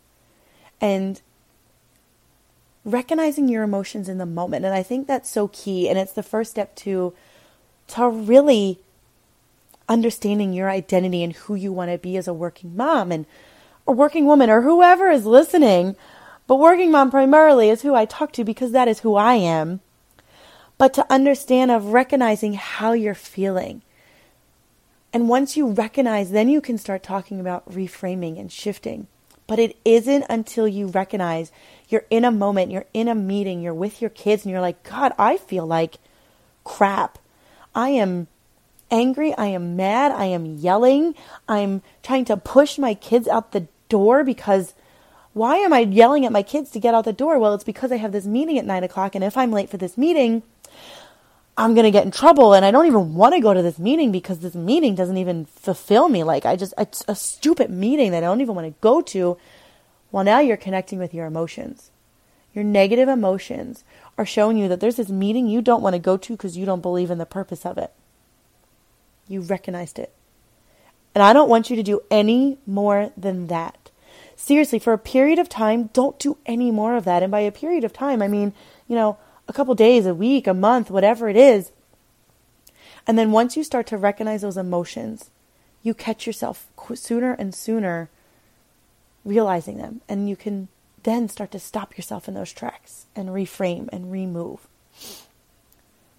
and 0.80 1.20
recognizing 2.84 3.48
your 3.48 3.62
emotions 3.62 4.08
in 4.08 4.18
the 4.18 4.26
moment. 4.26 4.64
And 4.64 4.74
I 4.74 4.82
think 4.82 5.06
that's 5.06 5.30
so 5.30 5.48
key. 5.48 5.88
And 5.88 5.98
it's 5.98 6.12
the 6.12 6.22
first 6.22 6.50
step 6.50 6.74
to, 6.76 7.12
to 7.88 8.08
really 8.08 8.78
understanding 9.88 10.52
your 10.52 10.70
identity 10.70 11.22
and 11.22 11.34
who 11.34 11.54
you 11.54 11.72
want 11.72 11.90
to 11.90 11.98
be 11.98 12.16
as 12.16 12.26
a 12.26 12.32
working 12.32 12.76
mom 12.76 13.12
and 13.12 13.26
a 13.86 13.92
working 13.92 14.24
woman 14.24 14.48
or 14.48 14.62
whoever 14.62 15.10
is 15.10 15.26
listening. 15.26 15.96
But 16.50 16.56
working 16.56 16.90
mom 16.90 17.12
primarily 17.12 17.70
is 17.70 17.82
who 17.82 17.94
I 17.94 18.06
talk 18.06 18.32
to 18.32 18.42
because 18.42 18.72
that 18.72 18.88
is 18.88 18.98
who 18.98 19.14
I 19.14 19.34
am. 19.34 19.78
But 20.78 20.92
to 20.94 21.06
understand 21.08 21.70
of 21.70 21.92
recognizing 21.92 22.54
how 22.54 22.90
you're 22.90 23.14
feeling 23.14 23.82
and 25.12 25.28
once 25.28 25.56
you 25.56 25.68
recognize, 25.68 26.32
then 26.32 26.48
you 26.48 26.60
can 26.60 26.76
start 26.76 27.04
talking 27.04 27.38
about 27.38 27.70
reframing 27.70 28.38
and 28.38 28.50
shifting. 28.50 29.06
But 29.46 29.60
it 29.60 29.76
isn't 29.84 30.24
until 30.28 30.66
you 30.66 30.88
recognize 30.88 31.52
you're 31.88 32.06
in 32.10 32.24
a 32.24 32.32
moment, 32.32 32.72
you're 32.72 32.86
in 32.92 33.06
a 33.06 33.14
meeting, 33.14 33.60
you're 33.60 33.72
with 33.72 34.00
your 34.00 34.10
kids, 34.10 34.44
and 34.44 34.50
you're 34.50 34.60
like, 34.60 34.82
God, 34.82 35.12
I 35.18 35.36
feel 35.36 35.66
like 35.66 35.98
crap. 36.64 37.18
I 37.76 37.90
am 37.90 38.26
angry. 38.90 39.36
I 39.36 39.46
am 39.46 39.76
mad. 39.76 40.10
I 40.10 40.24
am 40.24 40.46
yelling. 40.46 41.14
I'm 41.48 41.82
trying 42.02 42.24
to 42.26 42.36
push 42.36 42.76
my 42.76 42.94
kids 42.94 43.26
out 43.26 43.52
the 43.52 43.68
door 43.88 44.24
because 44.24 44.74
why 45.32 45.56
am 45.56 45.72
I 45.72 45.80
yelling 45.80 46.26
at 46.26 46.32
my 46.32 46.42
kids 46.42 46.70
to 46.72 46.80
get 46.80 46.94
out 46.94 47.04
the 47.04 47.12
door? 47.12 47.38
Well, 47.38 47.54
it's 47.54 47.64
because 47.64 47.92
I 47.92 47.96
have 47.96 48.12
this 48.12 48.26
meeting 48.26 48.58
at 48.58 48.64
nine 48.64 48.84
o'clock, 48.84 49.14
and 49.14 49.22
if 49.22 49.36
I'm 49.36 49.52
late 49.52 49.70
for 49.70 49.76
this 49.76 49.96
meeting, 49.96 50.42
I'm 51.56 51.74
going 51.74 51.84
to 51.84 51.90
get 51.90 52.06
in 52.06 52.10
trouble 52.10 52.54
and 52.54 52.64
I 52.64 52.70
don't 52.70 52.86
even 52.86 53.14
want 53.14 53.34
to 53.34 53.40
go 53.40 53.52
to 53.52 53.60
this 53.60 53.78
meeting 53.78 54.10
because 54.10 54.38
this 54.38 54.54
meeting 54.54 54.94
doesn't 54.94 55.18
even 55.18 55.44
fulfill 55.44 56.08
me. 56.08 56.24
Like, 56.24 56.46
I 56.46 56.56
just, 56.56 56.72
it's 56.78 57.04
a 57.06 57.14
stupid 57.14 57.70
meeting 57.70 58.12
that 58.12 58.24
I 58.24 58.26
don't 58.26 58.40
even 58.40 58.54
want 58.54 58.66
to 58.66 58.80
go 58.80 59.02
to. 59.02 59.36
Well, 60.10 60.24
now 60.24 60.40
you're 60.40 60.56
connecting 60.56 60.98
with 60.98 61.12
your 61.12 61.26
emotions. 61.26 61.90
Your 62.54 62.64
negative 62.64 63.08
emotions 63.08 63.84
are 64.16 64.24
showing 64.24 64.56
you 64.56 64.68
that 64.68 64.80
there's 64.80 64.96
this 64.96 65.10
meeting 65.10 65.46
you 65.46 65.60
don't 65.60 65.82
want 65.82 65.94
to 65.94 66.00
go 66.00 66.16
to 66.16 66.32
because 66.32 66.56
you 66.56 66.64
don't 66.64 66.80
believe 66.80 67.10
in 67.10 67.18
the 67.18 67.26
purpose 67.26 67.66
of 67.66 67.76
it. 67.76 67.92
You 69.28 69.42
recognized 69.42 69.98
it. 69.98 70.14
And 71.14 71.22
I 71.22 71.32
don't 71.32 71.50
want 71.50 71.68
you 71.68 71.76
to 71.76 71.82
do 71.82 72.00
any 72.10 72.58
more 72.66 73.12
than 73.16 73.48
that. 73.48 73.76
Seriously, 74.42 74.78
for 74.78 74.94
a 74.94 74.98
period 74.98 75.38
of 75.38 75.50
time, 75.50 75.90
don't 75.92 76.18
do 76.18 76.38
any 76.46 76.70
more 76.70 76.96
of 76.96 77.04
that. 77.04 77.22
And 77.22 77.30
by 77.30 77.40
a 77.40 77.52
period 77.52 77.84
of 77.84 77.92
time, 77.92 78.22
I 78.22 78.26
mean, 78.26 78.54
you 78.88 78.96
know, 78.96 79.18
a 79.46 79.52
couple 79.52 79.74
days, 79.74 80.06
a 80.06 80.14
week, 80.14 80.46
a 80.46 80.54
month, 80.54 80.90
whatever 80.90 81.28
it 81.28 81.36
is. 81.36 81.72
And 83.06 83.18
then 83.18 83.32
once 83.32 83.54
you 83.54 83.62
start 83.62 83.86
to 83.88 83.98
recognize 83.98 84.40
those 84.40 84.56
emotions, 84.56 85.28
you 85.82 85.92
catch 85.92 86.26
yourself 86.26 86.68
sooner 86.94 87.34
and 87.34 87.54
sooner 87.54 88.08
realizing 89.26 89.76
them. 89.76 90.00
And 90.08 90.26
you 90.26 90.36
can 90.36 90.68
then 91.02 91.28
start 91.28 91.50
to 91.50 91.58
stop 91.58 91.98
yourself 91.98 92.26
in 92.26 92.32
those 92.32 92.50
tracks 92.50 93.04
and 93.14 93.28
reframe 93.28 93.90
and 93.92 94.10
remove 94.10 94.66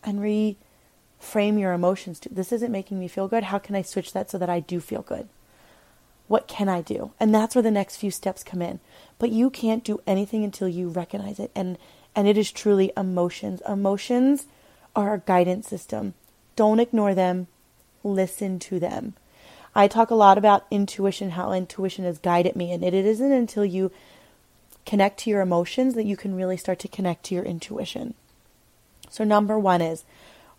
and 0.04 0.20
reframe 0.20 1.60
your 1.60 1.74
emotions 1.74 2.20
to 2.20 2.30
this 2.30 2.52
isn't 2.52 2.72
making 2.72 3.00
me 3.00 3.08
feel 3.08 3.28
good. 3.28 3.46
How 3.46 3.58
can 3.58 3.76
I 3.76 3.82
switch 3.82 4.14
that 4.14 4.30
so 4.30 4.38
that 4.38 4.50
I 4.50 4.60
do 4.60 4.80
feel 4.80 5.02
good? 5.02 5.28
What 6.28 6.48
can 6.48 6.70
I 6.70 6.82
do? 6.82 7.12
And 7.20 7.34
that's 7.34 7.56
where 7.56 7.62
the 7.62 7.72
next 7.72 7.98
few 7.98 8.12
steps 8.12 8.44
come 8.44 8.62
in. 8.62 8.80
But 9.20 9.32
you 9.32 9.50
can't 9.50 9.84
do 9.84 10.02
anything 10.08 10.44
until 10.44 10.68
you 10.68 10.90
recognize 10.90 11.40
it 11.40 11.52
and 11.56 11.78
and 12.16 12.28
it 12.28 12.38
is 12.38 12.52
truly 12.52 12.92
emotions. 12.98 13.62
Emotions 13.68 14.46
are 14.96 15.10
our 15.10 15.18
guidance 15.20 15.68
system. 15.68 16.14
Don't 16.56 16.80
ignore 16.80 17.16
them, 17.16 17.48
listen 18.04 18.60
to 18.60 18.80
them. 18.80 19.14
I 19.74 19.88
talk 19.88 20.10
a 20.10 20.16
lot 20.16 20.38
about 20.38 20.66
intuition, 20.70 21.32
how 21.32 21.54
intuition 21.54 22.04
has 22.04 22.18
guided 22.18 22.56
me, 22.56 22.74
and 22.74 22.84
it 22.84 22.94
isn't 22.94 23.32
until 23.32 23.64
you 23.64 23.92
connect 24.86 25.20
to 25.20 25.30
your 25.30 25.42
emotions 25.42 25.94
that 25.94 26.06
you 26.06 26.18
can 26.18 26.36
really 26.36 26.58
start 26.58 26.80
to 26.80 26.90
connect 26.90 27.24
to 27.26 27.36
your 27.36 27.46
intuition. 27.46 28.14
So, 29.10 29.24
number 29.24 29.58
one 29.58 29.82
is 29.82 30.04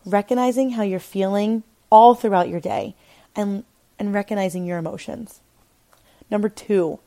recognizing 0.07 0.71
how 0.71 0.83
you're 0.83 0.99
feeling 0.99 1.63
all 1.91 2.15
throughout 2.15 2.49
your 2.49 2.61
day 2.61 2.95
and, 3.37 3.65
and 3.99 4.15
recognizing 4.15 4.65
your 4.65 4.79
emotions. 4.79 5.42
Number 6.33 6.49
two, 6.49 6.99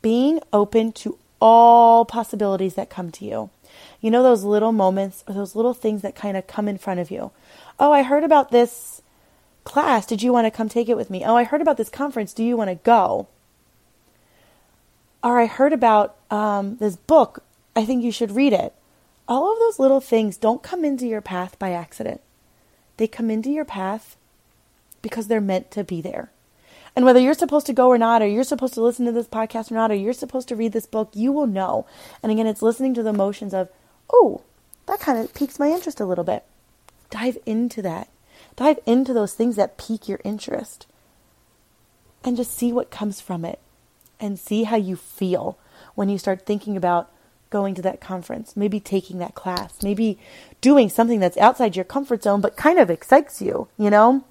being 0.00 0.40
open 0.54 0.92
to 0.92 1.18
all 1.38 2.06
possibilities 2.06 2.76
that 2.76 2.88
come 2.88 3.12
to 3.12 3.26
you. 3.26 3.50
You 4.00 4.10
know, 4.10 4.22
those 4.22 4.42
little 4.42 4.72
moments 4.72 5.22
or 5.28 5.34
those 5.34 5.54
little 5.54 5.74
things 5.74 6.00
that 6.00 6.14
kind 6.14 6.34
of 6.34 6.46
come 6.46 6.66
in 6.66 6.78
front 6.78 6.98
of 6.98 7.10
you. 7.10 7.30
Oh, 7.78 7.92
I 7.92 8.02
heard 8.02 8.24
about 8.24 8.50
this 8.50 9.02
class. 9.64 10.06
Did 10.06 10.22
you 10.22 10.32
want 10.32 10.46
to 10.46 10.50
come 10.50 10.70
take 10.70 10.88
it 10.88 10.96
with 10.96 11.10
me? 11.10 11.26
Oh, 11.26 11.36
I 11.36 11.44
heard 11.44 11.60
about 11.60 11.76
this 11.76 11.90
conference. 11.90 12.32
Do 12.32 12.42
you 12.42 12.56
want 12.56 12.70
to 12.70 12.76
go? 12.76 13.28
Or 15.22 15.38
I 15.38 15.44
heard 15.44 15.74
about 15.74 16.16
um, 16.30 16.78
this 16.78 16.96
book. 16.96 17.44
I 17.76 17.84
think 17.84 18.02
you 18.02 18.10
should 18.10 18.30
read 18.30 18.54
it. 18.54 18.72
All 19.28 19.52
of 19.52 19.58
those 19.58 19.78
little 19.78 20.00
things 20.00 20.38
don't 20.38 20.62
come 20.62 20.86
into 20.86 21.06
your 21.06 21.20
path 21.20 21.58
by 21.58 21.72
accident. 21.72 22.22
They 22.96 23.08
come 23.08 23.30
into 23.30 23.50
your 23.50 23.66
path 23.66 24.16
because 25.02 25.28
they're 25.28 25.38
meant 25.38 25.70
to 25.72 25.84
be 25.84 26.00
there. 26.00 26.30
And 26.98 27.04
whether 27.04 27.20
you're 27.20 27.34
supposed 27.34 27.66
to 27.66 27.72
go 27.72 27.86
or 27.86 27.96
not, 27.96 28.22
or 28.22 28.26
you're 28.26 28.42
supposed 28.42 28.74
to 28.74 28.82
listen 28.82 29.06
to 29.06 29.12
this 29.12 29.28
podcast 29.28 29.70
or 29.70 29.74
not, 29.74 29.92
or 29.92 29.94
you're 29.94 30.12
supposed 30.12 30.48
to 30.48 30.56
read 30.56 30.72
this 30.72 30.84
book, 30.84 31.10
you 31.14 31.30
will 31.30 31.46
know. 31.46 31.86
And 32.24 32.32
again, 32.32 32.48
it's 32.48 32.60
listening 32.60 32.92
to 32.94 33.04
the 33.04 33.10
emotions 33.10 33.54
of, 33.54 33.68
oh, 34.12 34.42
that 34.86 34.98
kind 34.98 35.16
of 35.16 35.32
piques 35.32 35.60
my 35.60 35.68
interest 35.68 36.00
a 36.00 36.04
little 36.04 36.24
bit. 36.24 36.42
Dive 37.08 37.38
into 37.46 37.82
that. 37.82 38.08
Dive 38.56 38.80
into 38.84 39.12
those 39.12 39.32
things 39.32 39.54
that 39.54 39.78
pique 39.78 40.08
your 40.08 40.18
interest. 40.24 40.88
And 42.24 42.36
just 42.36 42.52
see 42.52 42.72
what 42.72 42.90
comes 42.90 43.20
from 43.20 43.44
it. 43.44 43.60
And 44.18 44.36
see 44.36 44.64
how 44.64 44.76
you 44.76 44.96
feel 44.96 45.56
when 45.94 46.08
you 46.08 46.18
start 46.18 46.46
thinking 46.46 46.76
about 46.76 47.12
going 47.48 47.76
to 47.76 47.82
that 47.82 48.00
conference, 48.00 48.56
maybe 48.56 48.80
taking 48.80 49.18
that 49.18 49.36
class, 49.36 49.84
maybe 49.84 50.18
doing 50.60 50.88
something 50.88 51.20
that's 51.20 51.36
outside 51.36 51.76
your 51.76 51.84
comfort 51.84 52.24
zone 52.24 52.40
but 52.40 52.56
kind 52.56 52.80
of 52.80 52.90
excites 52.90 53.40
you, 53.40 53.68
you 53.78 53.88
know? 53.88 54.24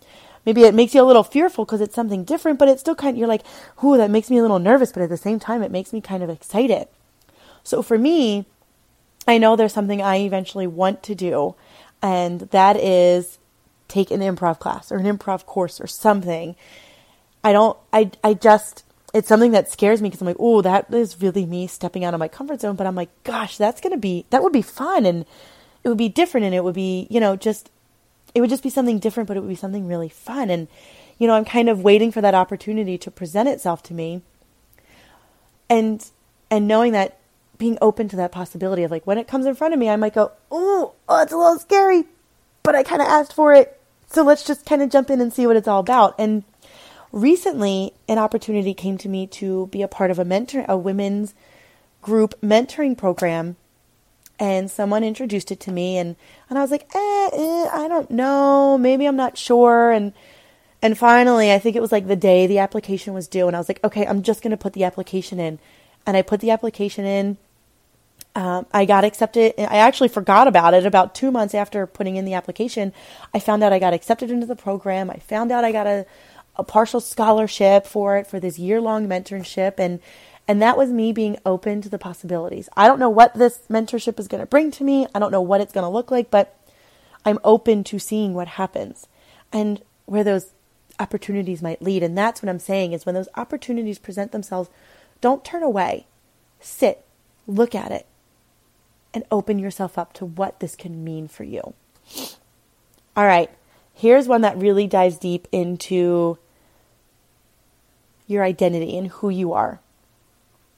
Maybe 0.48 0.64
it 0.64 0.74
makes 0.74 0.96
you 0.96 1.02
a 1.02 1.04
little 1.04 1.26
fearful 1.26 1.66
because 1.66 1.82
it's 1.82 1.94
something 1.94 2.24
different, 2.24 2.58
but 2.58 2.70
it's 2.70 2.80
still 2.80 2.96
kind 2.96 3.16
of, 3.16 3.20
you're 3.20 3.28
like, 3.28 3.44
ooh, 3.84 3.98
that 3.98 4.10
makes 4.10 4.30
me 4.30 4.38
a 4.38 4.42
little 4.42 4.60
nervous, 4.60 4.94
but 4.94 5.04
at 5.04 5.10
the 5.10 5.18
same 5.18 5.42
time, 5.42 5.62
it 5.62 5.72
makes 5.72 5.92
me 5.92 6.00
kind 6.00 6.24
of 6.24 6.30
excited. 6.30 6.88
So 7.66 7.82
for 7.82 7.98
me, 7.98 8.46
I 9.28 9.40
know 9.40 9.58
there's 9.58 9.74
something 9.74 10.02
I 10.02 10.20
eventually 10.20 10.66
want 10.66 11.04
to 11.04 11.16
do, 11.16 11.56
and 12.02 12.40
that 12.52 12.78
is 12.78 13.40
take 13.90 14.10
an 14.10 14.22
improv 14.22 14.58
class 14.58 14.90
or 14.90 15.00
an 15.00 15.18
improv 15.18 15.46
course 15.46 15.82
or 15.82 15.88
something. 15.88 16.56
I 17.44 17.52
don't, 17.52 17.78
I, 17.92 18.12
I 18.24 18.34
just, 18.34 18.86
it's 19.14 19.28
something 19.28 19.52
that 19.52 19.70
scares 19.70 20.02
me 20.02 20.08
because 20.08 20.22
I'm 20.22 20.28
like, 20.28 20.38
oh, 20.40 20.62
that 20.62 20.94
is 20.94 21.22
really 21.22 21.46
me 21.46 21.68
stepping 21.68 22.06
out 22.06 22.14
of 22.14 22.22
my 22.22 22.30
comfort 22.30 22.62
zone. 22.62 22.78
But 22.78 22.88
I'm 22.88 22.96
like, 22.96 23.10
gosh, 23.26 23.58
that's 23.58 23.82
going 23.82 23.92
to 23.92 24.00
be, 24.00 24.26
that 24.30 24.42
would 24.44 24.54
be 24.54 24.62
fun 24.62 25.06
and 25.06 25.26
it 25.84 25.90
would 25.90 25.98
be 25.98 26.08
different 26.08 26.46
and 26.46 26.56
it 26.56 26.64
would 26.64 26.76
be, 26.76 27.06
you 27.10 27.20
know, 27.20 27.36
just, 27.36 27.70
it 28.38 28.42
would 28.42 28.52
just 28.52 28.62
be 28.62 28.70
something 28.70 29.00
different, 29.00 29.26
but 29.26 29.36
it 29.36 29.40
would 29.40 29.50
be 29.50 29.56
something 29.56 29.88
really 29.88 30.10
fun. 30.10 30.52
And, 30.52 30.68
you 31.18 31.26
know, 31.26 31.34
I'm 31.34 31.44
kind 31.44 31.70
of 31.70 31.82
waiting 31.82 32.12
for 32.12 32.22
that 32.22 32.36
opportunity 32.36 32.96
to 33.00 33.10
present 33.10 33.50
itself 33.50 33.82
to 33.84 33.96
me. 33.96 34.22
And, 35.72 36.08
and 36.52 36.68
knowing 36.68 36.92
that 36.92 37.18
being 37.58 37.80
open 37.82 38.08
to 38.10 38.16
that 38.18 38.32
possibility 38.32 38.84
of 38.84 38.92
like 38.92 39.08
when 39.08 39.18
it 39.18 39.28
comes 39.28 39.48
in 39.48 39.56
front 39.56 39.74
of 39.74 39.80
me, 39.80 39.90
I 39.90 39.96
might 39.96 40.14
go, 40.14 40.34
oh, 40.52 40.94
oh 41.10 41.22
it's 41.24 41.34
a 41.34 41.38
little 41.38 41.58
scary, 41.58 42.04
but 42.62 42.76
I 42.76 42.84
kind 42.84 43.02
of 43.02 43.08
asked 43.08 43.34
for 43.34 43.54
it. 43.54 43.82
So 44.06 44.22
let's 44.22 44.44
just 44.44 44.68
kind 44.68 44.84
of 44.84 44.92
jump 44.92 45.10
in 45.10 45.20
and 45.20 45.34
see 45.34 45.48
what 45.48 45.56
it's 45.56 45.68
all 45.68 45.80
about. 45.80 46.14
And, 46.20 46.44
recently 47.14 47.94
an 48.10 48.18
opportunity 48.18 48.74
came 48.74 48.98
to 48.98 49.08
me 49.08 49.26
to 49.26 49.68
be 49.68 49.82
a 49.82 49.88
part 49.88 50.12
of 50.12 50.20
a 50.20 50.26
mentor 50.26 50.66
a 50.68 50.78
women's 50.78 51.34
group 52.02 52.40
mentoring 52.42 52.98
program 52.98 53.56
and 54.40 54.70
someone 54.70 55.04
introduced 55.04 55.52
it 55.52 55.60
to 55.62 55.72
me 55.72 55.98
and 55.98 56.16
and 56.50 56.58
I 56.58 56.62
was 56.62 56.72
like 56.72 56.90
eh, 56.94 57.30
eh, 57.34 57.70
I 57.72 57.88
don't 57.88 58.12
know 58.12 58.78
maybe 58.78 59.06
I'm 59.06 59.16
not 59.16 59.38
sure 59.38 59.92
and 59.92 60.14
and 60.82 60.98
finally 60.98 61.52
I 61.52 61.60
think 61.60 61.76
it 61.76 61.82
was 61.82 61.92
like 61.92 62.08
the 62.08 62.16
day 62.16 62.48
the 62.48 62.60
application 62.60 63.14
was 63.14 63.28
due 63.28 63.48
and 63.48 63.56
I 63.56 63.60
was 63.60 63.70
like 63.70 63.84
okay 63.84 64.06
I'm 64.06 64.22
just 64.22 64.42
going 64.42 64.52
to 64.52 64.58
put 64.58 64.74
the 64.74 64.84
application 64.84 65.40
in 65.40 65.60
and 66.06 66.16
I 66.16 66.22
put 66.22 66.40
the 66.40 66.52
application 66.52 67.06
in 67.06 67.38
um, 68.38 68.68
I 68.72 68.86
got 68.86 69.04
accepted. 69.04 69.56
I 69.58 69.78
actually 69.78 70.10
forgot 70.10 70.48
about 70.48 70.76
it 70.76 70.86
about 70.86 71.16
two 71.16 71.32
months 71.32 71.56
after 71.56 71.88
putting 71.88 72.18
in 72.18 72.26
the 72.26 72.36
application. 72.36 72.94
I 73.34 73.40
found 73.40 73.64
out 73.64 73.74
I 73.74 73.80
got 73.80 73.96
accepted 73.96 74.30
into 74.30 74.46
the 74.46 74.56
program. 74.56 75.10
I 75.10 75.18
found 75.18 75.52
out 75.52 75.64
I 75.64 75.72
got 75.72 75.88
a, 75.88 76.06
a 76.56 76.64
partial 76.64 77.00
scholarship 77.00 77.88
for 77.88 78.16
it 78.16 78.28
for 78.28 78.40
this 78.40 78.60
year 78.60 78.80
long 78.80 79.08
mentorship 79.08 79.80
and 79.80 80.00
and 80.48 80.62
that 80.62 80.78
was 80.78 80.92
me 80.92 81.12
being 81.12 81.38
open 81.46 81.82
to 81.82 81.90
the 81.90 81.98
possibilities. 81.98 82.70
I 82.78 82.88
don't 82.88 83.00
know 83.00 83.10
what 83.10 83.34
this 83.34 83.60
mentorship 83.70 84.20
is 84.20 84.28
going 84.28 84.40
to 84.42 84.48
bring 84.48 84.72
to 84.72 84.84
me. 84.84 85.08
I 85.14 85.20
don't 85.20 85.32
know 85.32 85.42
what 85.42 85.62
it's 85.62 85.74
going 85.74 85.84
to 85.84 85.90
look 85.90 86.10
like, 86.10 86.32
but 86.32 86.58
I'm 87.26 87.40
open 87.44 87.84
to 87.86 88.00
seeing 88.00 88.34
what 88.34 88.48
happens 88.48 89.08
and 89.52 89.82
where 90.06 90.24
those 90.24 90.54
opportunities 91.00 91.62
might 91.62 91.82
lead. 91.82 92.02
And 92.02 92.18
that's 92.18 92.42
what 92.42 92.50
I'm 92.50 92.60
saying 92.60 92.94
is 92.94 93.06
when 93.06 93.16
those 93.16 93.28
opportunities 93.36 94.00
present 94.00 94.32
themselves, 94.32 94.70
don't 95.20 95.44
turn 95.44 95.64
away. 95.64 96.08
Sit, 96.62 97.04
look 97.46 97.76
at 97.76 97.92
it, 97.92 98.06
and 99.14 99.26
open 99.30 99.60
yourself 99.60 99.98
up 99.98 100.14
to 100.14 100.26
what 100.26 100.60
this 100.60 100.76
can 100.76 101.04
mean 101.04 101.28
for 101.28 101.44
you. 101.44 101.74
All 103.16 103.26
right, 103.26 103.50
here's 103.94 104.28
one 104.28 104.42
that 104.42 104.58
really 104.58 104.88
dives 104.88 105.18
deep 105.18 105.48
into 105.52 106.38
your 108.28 108.44
identity 108.44 108.98
and 108.98 109.08
who 109.08 109.30
you 109.30 109.54
are. 109.54 109.82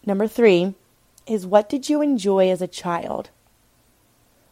Number 0.05 0.27
three 0.27 0.75
is 1.27 1.45
what 1.45 1.69
did 1.69 1.89
you 1.89 2.01
enjoy 2.01 2.49
as 2.49 2.61
a 2.61 2.67
child? 2.67 3.29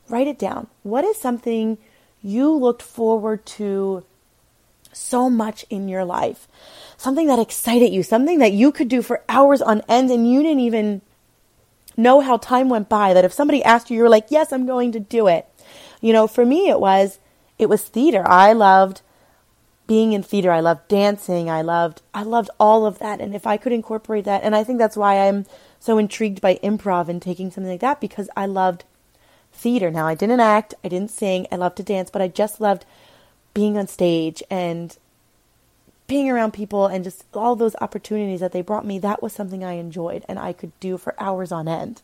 Write 0.09 0.27
it 0.27 0.39
down. 0.39 0.67
What 0.83 1.03
is 1.03 1.17
something 1.17 1.77
you 2.21 2.51
looked 2.51 2.81
forward 2.81 3.45
to 3.45 4.03
so 4.93 5.29
much 5.29 5.65
in 5.69 5.89
your 5.89 6.05
life? 6.05 6.47
Something 6.95 7.27
that 7.27 7.39
excited 7.39 7.91
you, 7.91 8.03
something 8.03 8.39
that 8.39 8.53
you 8.53 8.71
could 8.71 8.87
do 8.87 9.01
for 9.01 9.23
hours 9.27 9.61
on 9.61 9.81
end 9.89 10.11
and 10.11 10.31
you 10.31 10.41
didn't 10.43 10.61
even 10.61 11.01
know 11.97 12.21
how 12.21 12.37
time 12.37 12.69
went 12.69 12.87
by. 12.87 13.13
That 13.13 13.25
if 13.25 13.33
somebody 13.33 13.63
asked 13.63 13.89
you, 13.89 13.97
you 13.97 14.03
were 14.03 14.09
like, 14.09 14.27
yes, 14.29 14.53
I'm 14.53 14.65
going 14.65 14.91
to 14.93 14.99
do 14.99 15.27
it. 15.27 15.47
You 15.99 16.13
know, 16.13 16.27
for 16.27 16.45
me, 16.45 16.69
it 16.69 16.79
was, 16.79 17.19
it 17.57 17.67
was 17.67 17.81
theater. 17.81 18.23
I 18.27 18.53
loved 18.53 19.01
being 19.87 20.13
in 20.13 20.21
theater. 20.21 20.51
I 20.51 20.59
loved 20.59 20.87
dancing. 20.87 21.49
I 21.49 21.61
loved 21.61 22.01
I 22.13 22.23
loved 22.23 22.49
all 22.59 22.85
of 22.85 22.99
that. 22.99 23.19
And 23.21 23.33
if 23.33 23.47
I 23.47 23.57
could 23.57 23.71
incorporate 23.71 24.25
that, 24.25 24.43
and 24.43 24.55
I 24.55 24.63
think 24.63 24.77
that's 24.77 24.97
why 24.97 25.27
I'm 25.27 25.45
so 25.79 25.97
intrigued 25.97 26.41
by 26.41 26.55
improv 26.55 27.07
and 27.07 27.21
taking 27.21 27.49
something 27.49 27.71
like 27.71 27.81
that 27.81 28.01
because 28.01 28.29
I 28.35 28.45
loved 28.45 28.83
theater. 29.53 29.89
Now 29.89 30.05
I 30.05 30.15
didn't 30.15 30.39
act, 30.39 30.73
I 30.83 30.89
didn't 30.89 31.11
sing, 31.11 31.47
I 31.51 31.55
loved 31.55 31.77
to 31.77 31.83
dance, 31.83 32.09
but 32.09 32.21
I 32.21 32.27
just 32.27 32.61
loved 32.61 32.85
being 33.53 33.77
on 33.77 33.87
stage 33.87 34.43
and 34.49 34.95
being 36.05 36.29
around 36.29 36.53
people 36.53 36.85
and 36.87 37.03
just 37.03 37.25
all 37.33 37.55
those 37.55 37.75
opportunities 37.81 38.39
that 38.39 38.51
they 38.51 38.61
brought 38.61 38.85
me. 38.85 38.99
That 38.99 39.21
was 39.21 39.33
something 39.33 39.63
I 39.63 39.73
enjoyed 39.73 40.23
and 40.27 40.37
I 40.39 40.53
could 40.53 40.77
do 40.79 40.97
for 40.97 41.15
hours 41.19 41.51
on 41.51 41.67
end. 41.67 42.01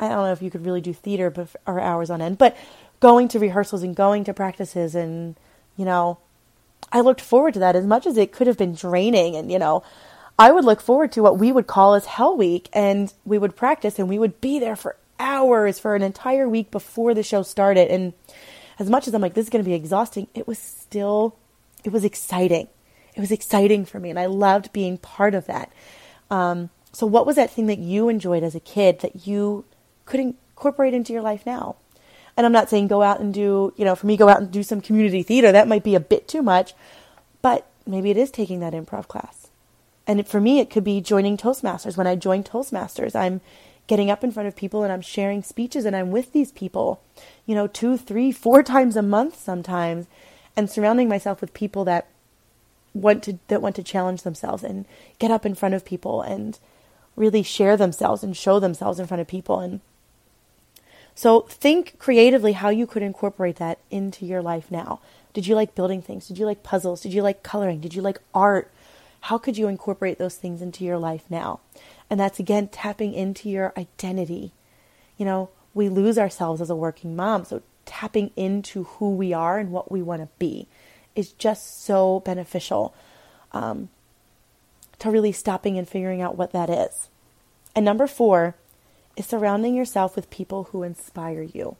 I 0.00 0.08
don't 0.08 0.24
know 0.24 0.32
if 0.32 0.42
you 0.42 0.50
could 0.50 0.64
really 0.66 0.80
do 0.80 0.92
theater 0.92 1.30
but 1.30 1.54
or 1.66 1.80
hours 1.80 2.10
on 2.10 2.20
end, 2.20 2.38
but 2.38 2.56
going 2.98 3.28
to 3.28 3.38
rehearsals 3.38 3.82
and 3.82 3.94
going 3.94 4.24
to 4.24 4.34
practices 4.34 4.94
and 4.94 5.36
you 5.76 5.84
know 5.84 6.18
I 6.92 7.00
looked 7.00 7.22
forward 7.22 7.54
to 7.54 7.60
that 7.60 7.74
as 7.74 7.86
much 7.86 8.06
as 8.06 8.16
it 8.16 8.32
could 8.32 8.46
have 8.46 8.58
been 8.58 8.74
draining. 8.74 9.34
And, 9.34 9.50
you 9.50 9.58
know, 9.58 9.82
I 10.38 10.52
would 10.52 10.64
look 10.64 10.80
forward 10.80 11.10
to 11.12 11.22
what 11.22 11.38
we 11.38 11.50
would 11.50 11.66
call 11.66 11.94
as 11.94 12.04
Hell 12.04 12.36
Week. 12.36 12.68
And 12.72 13.12
we 13.24 13.38
would 13.38 13.56
practice 13.56 13.98
and 13.98 14.08
we 14.08 14.18
would 14.18 14.40
be 14.40 14.58
there 14.58 14.76
for 14.76 14.96
hours 15.18 15.78
for 15.78 15.94
an 15.94 16.02
entire 16.02 16.48
week 16.48 16.70
before 16.70 17.14
the 17.14 17.22
show 17.22 17.42
started. 17.42 17.88
And 17.88 18.12
as 18.78 18.90
much 18.90 19.08
as 19.08 19.14
I'm 19.14 19.22
like, 19.22 19.34
this 19.34 19.46
is 19.46 19.50
going 19.50 19.64
to 19.64 19.68
be 19.68 19.74
exhausting, 19.74 20.28
it 20.34 20.46
was 20.46 20.58
still, 20.58 21.36
it 21.82 21.92
was 21.92 22.04
exciting. 22.04 22.68
It 23.14 23.20
was 23.20 23.32
exciting 23.32 23.84
for 23.84 23.98
me. 23.98 24.10
And 24.10 24.18
I 24.18 24.26
loved 24.26 24.72
being 24.72 24.98
part 24.98 25.34
of 25.34 25.46
that. 25.46 25.72
Um, 26.30 26.70
so, 26.92 27.06
what 27.06 27.26
was 27.26 27.36
that 27.36 27.50
thing 27.50 27.66
that 27.66 27.78
you 27.78 28.08
enjoyed 28.08 28.42
as 28.42 28.54
a 28.54 28.60
kid 28.60 29.00
that 29.00 29.26
you 29.26 29.64
could 30.04 30.20
incorporate 30.20 30.94
into 30.94 31.12
your 31.12 31.22
life 31.22 31.46
now? 31.46 31.76
And 32.36 32.46
I'm 32.46 32.52
not 32.52 32.70
saying 32.70 32.88
go 32.88 33.02
out 33.02 33.20
and 33.20 33.32
do, 33.32 33.72
you 33.76 33.84
know, 33.84 33.94
for 33.94 34.06
me, 34.06 34.16
go 34.16 34.28
out 34.28 34.40
and 34.40 34.50
do 34.50 34.62
some 34.62 34.80
community 34.80 35.22
theater. 35.22 35.52
That 35.52 35.68
might 35.68 35.84
be 35.84 35.94
a 35.94 36.00
bit 36.00 36.28
too 36.28 36.42
much, 36.42 36.74
but 37.42 37.66
maybe 37.86 38.10
it 38.10 38.16
is 38.16 38.30
taking 38.30 38.60
that 38.60 38.72
improv 38.72 39.08
class. 39.08 39.48
And 40.06 40.26
for 40.26 40.40
me, 40.40 40.58
it 40.58 40.70
could 40.70 40.84
be 40.84 41.00
joining 41.00 41.36
Toastmasters. 41.36 41.96
When 41.96 42.06
I 42.06 42.16
join 42.16 42.42
Toastmasters, 42.42 43.14
I'm 43.14 43.40
getting 43.86 44.10
up 44.10 44.24
in 44.24 44.32
front 44.32 44.48
of 44.48 44.56
people 44.56 44.82
and 44.82 44.92
I'm 44.92 45.00
sharing 45.00 45.42
speeches 45.42 45.84
and 45.84 45.94
I'm 45.94 46.10
with 46.10 46.32
these 46.32 46.52
people, 46.52 47.02
you 47.46 47.54
know, 47.54 47.66
two, 47.66 47.96
three, 47.96 48.32
four 48.32 48.62
times 48.74 48.96
a 48.96 49.02
month 49.02 49.38
sometimes, 49.38 50.06
and 50.56 50.70
surrounding 50.70 51.08
myself 51.08 51.40
with 51.40 51.54
people 51.54 51.84
that 51.84 52.08
want 52.94 53.22
to 53.22 53.38
that 53.48 53.62
want 53.62 53.74
to 53.76 53.82
challenge 53.82 54.22
themselves 54.22 54.62
and 54.62 54.84
get 55.18 55.30
up 55.30 55.46
in 55.46 55.54
front 55.54 55.74
of 55.74 55.84
people 55.84 56.20
and 56.20 56.58
really 57.16 57.42
share 57.42 57.76
themselves 57.76 58.22
and 58.22 58.36
show 58.36 58.60
themselves 58.60 58.98
in 59.00 59.06
front 59.06 59.20
of 59.20 59.26
people 59.26 59.60
and 59.60 59.80
so 61.14 61.42
think 61.42 61.98
creatively 61.98 62.52
how 62.52 62.70
you 62.70 62.86
could 62.86 63.02
incorporate 63.02 63.56
that 63.56 63.78
into 63.90 64.24
your 64.24 64.42
life 64.42 64.70
now. 64.70 65.00
Did 65.32 65.46
you 65.46 65.54
like 65.54 65.74
building 65.74 66.02
things? 66.02 66.28
Did 66.28 66.38
you 66.38 66.46
like 66.46 66.62
puzzles? 66.62 67.00
Did 67.00 67.12
you 67.12 67.22
like 67.22 67.42
coloring? 67.42 67.80
Did 67.80 67.94
you 67.94 68.02
like 68.02 68.20
art? 68.34 68.70
How 69.22 69.38
could 69.38 69.56
you 69.56 69.68
incorporate 69.68 70.18
those 70.18 70.36
things 70.36 70.60
into 70.60 70.84
your 70.84 70.98
life 70.98 71.24
now? 71.30 71.60
And 72.10 72.18
that's 72.18 72.38
again 72.38 72.68
tapping 72.68 73.14
into 73.14 73.48
your 73.48 73.72
identity. 73.76 74.52
You 75.16 75.24
know, 75.24 75.50
we 75.74 75.88
lose 75.88 76.18
ourselves 76.18 76.60
as 76.60 76.70
a 76.70 76.76
working 76.76 77.16
mom. 77.16 77.44
So 77.44 77.62
tapping 77.84 78.30
into 78.36 78.84
who 78.84 79.14
we 79.14 79.32
are 79.32 79.58
and 79.58 79.70
what 79.70 79.90
we 79.90 80.02
want 80.02 80.22
to 80.22 80.28
be 80.38 80.66
is 81.14 81.32
just 81.32 81.84
so 81.84 82.20
beneficial 82.20 82.94
um, 83.52 83.88
to 84.98 85.10
really 85.10 85.32
stopping 85.32 85.78
and 85.78 85.88
figuring 85.88 86.20
out 86.20 86.36
what 86.36 86.52
that 86.52 86.70
is. 86.70 87.08
And 87.74 87.84
number 87.84 88.06
four, 88.06 88.54
is 89.16 89.26
surrounding 89.26 89.74
yourself 89.74 90.16
with 90.16 90.30
people 90.30 90.64
who 90.64 90.82
inspire 90.82 91.42
you. 91.42 91.76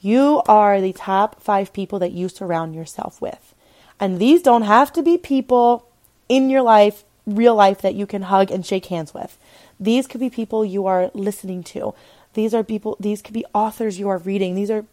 You 0.00 0.42
are 0.48 0.80
the 0.80 0.92
top 0.92 1.40
five 1.40 1.72
people 1.72 1.98
that 2.00 2.12
you 2.12 2.28
surround 2.28 2.74
yourself 2.74 3.20
with. 3.20 3.54
And 4.00 4.18
these 4.18 4.42
don't 4.42 4.62
have 4.62 4.92
to 4.94 5.02
be 5.02 5.16
people 5.16 5.86
in 6.28 6.50
your 6.50 6.62
life, 6.62 7.04
real 7.26 7.54
life, 7.54 7.80
that 7.82 7.94
you 7.94 8.06
can 8.06 8.22
hug 8.22 8.50
and 8.50 8.66
shake 8.66 8.86
hands 8.86 9.14
with. 9.14 9.38
These 9.78 10.06
could 10.06 10.20
be 10.20 10.30
people 10.30 10.64
you 10.64 10.86
are 10.86 11.10
listening 11.14 11.62
to. 11.64 11.94
These 12.34 12.54
are 12.54 12.64
people, 12.64 12.96
these 12.98 13.22
could 13.22 13.34
be 13.34 13.44
authors 13.54 13.98
you 13.98 14.08
are 14.08 14.18
reading. 14.18 14.54
These 14.54 14.70
are 14.70 14.84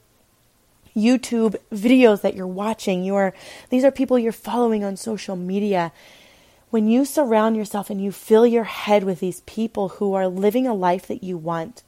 YouTube 0.95 1.56
videos 1.71 2.21
that 2.21 2.36
you're 2.36 2.45
watching. 2.45 3.04
You 3.04 3.15
are, 3.15 3.34
these 3.69 3.84
are 3.84 3.91
people 3.91 4.19
you're 4.19 4.32
following 4.32 4.84
on 4.84 4.95
social 4.97 5.36
media 5.36 5.91
when 6.69 6.88
you 6.88 7.05
surround 7.05 7.55
yourself 7.55 7.89
and 7.89 8.01
you 8.01 8.12
fill 8.12 8.45
your 8.45 8.65
head 8.65 9.03
with 9.03 9.19
these 9.19 9.41
people 9.41 9.89
who 9.89 10.13
are 10.13 10.27
living 10.27 10.67
a 10.67 10.73
life 10.73 11.08
that 11.08 11.23
you 11.23 11.38
want, 11.38 11.84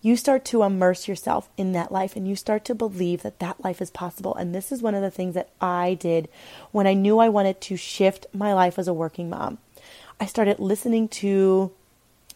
you 0.00 0.16
start 0.16 0.44
to 0.44 0.62
immerse 0.62 1.08
yourself 1.08 1.48
in 1.56 1.72
that 1.72 1.92
life 1.92 2.14
and 2.16 2.28
you 2.28 2.36
start 2.36 2.64
to 2.64 2.74
believe 2.74 3.22
that 3.22 3.38
that 3.38 3.62
life 3.64 3.80
is 3.80 3.90
possible. 3.90 4.34
And 4.34 4.54
this 4.54 4.70
is 4.70 4.82
one 4.82 4.94
of 4.94 5.02
the 5.02 5.10
things 5.10 5.34
that 5.34 5.48
I 5.60 5.94
did 5.94 6.28
when 6.72 6.86
I 6.86 6.94
knew 6.94 7.18
I 7.18 7.28
wanted 7.28 7.60
to 7.62 7.76
shift 7.76 8.26
my 8.32 8.52
life 8.52 8.78
as 8.78 8.88
a 8.88 8.92
working 8.92 9.30
mom. 9.30 9.58
I 10.20 10.26
started 10.26 10.58
listening 10.58 11.08
to 11.08 11.72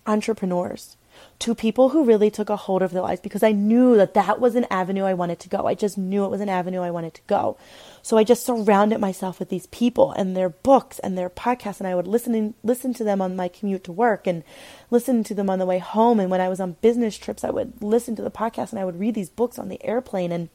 entrepreneurs 0.07 0.97
to 1.41 1.55
people 1.55 1.91
who 1.91 2.05
really 2.05 2.31
took 2.31 2.51
a 2.51 2.57
hold 2.57 2.83
of 2.83 2.91
their 2.91 3.03
lives 3.03 3.21
because 3.21 3.43
I 3.43 3.53
knew 3.53 3.97
that 3.97 4.15
that 4.15 4.41
was 4.41 4.55
an 4.55 4.67
avenue 4.71 5.05
I 5.05 5.15
wanted 5.15 5.39
to 5.41 5.49
go. 5.49 5.67
I 5.67 5.75
just 5.75 5.97
knew 5.97 6.25
it 6.25 6.31
was 6.31 6.41
an 6.41 6.49
avenue 6.49 6.81
I 6.81 6.91
wanted 6.91 7.15
to 7.15 7.23
go. 7.27 7.57
So 8.03 8.17
I 8.17 8.25
just 8.25 8.45
surrounded 8.45 8.99
myself 9.01 9.39
with 9.39 9.49
these 9.49 9.67
people 9.67 10.13
and 10.13 10.37
their 10.37 10.49
books 10.49 10.99
and 10.99 11.17
their 11.17 11.31
podcasts, 11.31 11.79
and 11.79 11.87
I 11.87 11.95
would 11.95 12.09
listen 12.09 12.35
and 12.35 12.55
listen 12.65 12.93
to 12.95 13.05
them 13.05 13.21
on 13.21 13.37
my 13.37 13.49
commute 13.49 13.85
to 13.85 13.93
work 13.93 14.27
and 14.27 14.43
listen 14.91 15.23
to 15.25 15.35
them 15.35 15.51
on 15.51 15.59
the 15.59 15.67
way 15.67 15.79
home. 15.79 16.19
And 16.19 16.31
when 16.31 16.41
I 16.41 16.49
was 16.49 16.61
on 16.61 16.77
business 16.81 17.17
trips, 17.17 17.45
I 17.45 17.51
would 17.51 17.83
listen 17.83 18.17
to 18.17 18.23
the 18.23 18.31
podcast 18.31 18.71
and 18.71 18.81
I 18.81 18.85
would 18.85 18.99
read 18.99 19.15
these 19.15 19.29
books 19.29 19.59
on 19.59 19.69
the 19.69 19.85
airplane, 19.85 20.33
and 20.33 20.49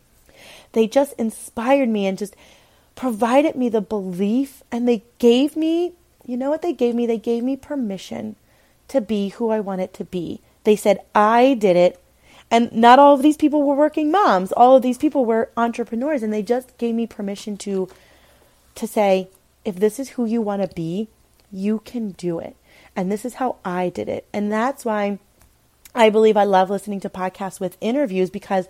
they 0.74 0.88
just 0.88 1.14
inspired 1.14 1.90
me 1.90 2.08
and 2.08 2.18
just 2.18 2.36
provided 2.96 3.56
me 3.56 3.70
the 3.70 3.82
belief, 3.82 4.64
and 4.72 4.88
they 4.88 5.04
gave 5.20 5.56
me, 5.56 5.94
you 6.26 6.38
know 6.38 6.50
what 6.50 6.62
they 6.62 6.74
gave 6.74 6.96
me? 6.96 7.06
They 7.06 7.18
gave 7.18 7.44
me 7.44 7.56
permission 7.56 8.36
to 8.88 9.02
be 9.02 9.30
who 9.30 9.50
I 9.50 9.60
wanted 9.60 9.94
to 9.94 10.04
be. 10.04 10.42
They 10.64 10.76
said 10.76 11.00
I 11.14 11.56
did 11.56 11.76
it 11.76 12.00
and 12.54 12.72
not 12.72 13.00
all 13.00 13.16
of 13.16 13.24
these 13.24 13.36
people 13.36 13.64
were 13.64 13.74
working 13.74 14.12
moms. 14.12 14.52
All 14.52 14.76
of 14.76 14.84
these 14.84 15.00
people 15.00 15.26
were 15.26 15.50
entrepreneurs 15.58 16.22
and 16.22 16.32
they 16.32 16.44
just 16.44 16.78
gave 16.78 16.94
me 16.94 17.08
permission 17.08 17.58
to 17.58 17.90
to 18.76 18.86
say 18.86 19.28
if 19.66 19.78
this 19.78 20.00
is 20.00 20.10
who 20.10 20.26
you 20.26 20.40
want 20.40 20.62
to 20.62 20.76
be, 20.76 21.08
you 21.52 21.80
can 21.80 22.12
do 22.12 22.38
it. 22.38 22.56
And 22.96 23.12
this 23.12 23.26
is 23.26 23.36
how 23.36 23.56
I 23.66 23.90
did 23.90 24.08
it. 24.08 24.28
And 24.32 24.52
that's 24.52 24.86
why 24.86 25.18
I 25.96 26.12
believe 26.12 26.38
I 26.38 26.44
love 26.44 26.70
listening 26.70 27.00
to 27.00 27.10
podcasts 27.10 27.60
with 27.60 27.76
interviews 27.82 28.30
because 28.30 28.68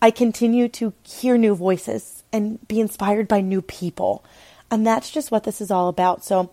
I 0.00 0.12
continue 0.12 0.68
to 0.68 0.92
hear 1.02 1.36
new 1.36 1.56
voices 1.56 2.22
and 2.32 2.66
be 2.68 2.78
inspired 2.78 3.26
by 3.26 3.40
new 3.40 3.60
people. 3.60 4.24
And 4.70 4.86
that's 4.86 5.10
just 5.10 5.32
what 5.32 5.42
this 5.42 5.60
is 5.60 5.72
all 5.72 5.88
about. 5.88 6.24
So, 6.24 6.52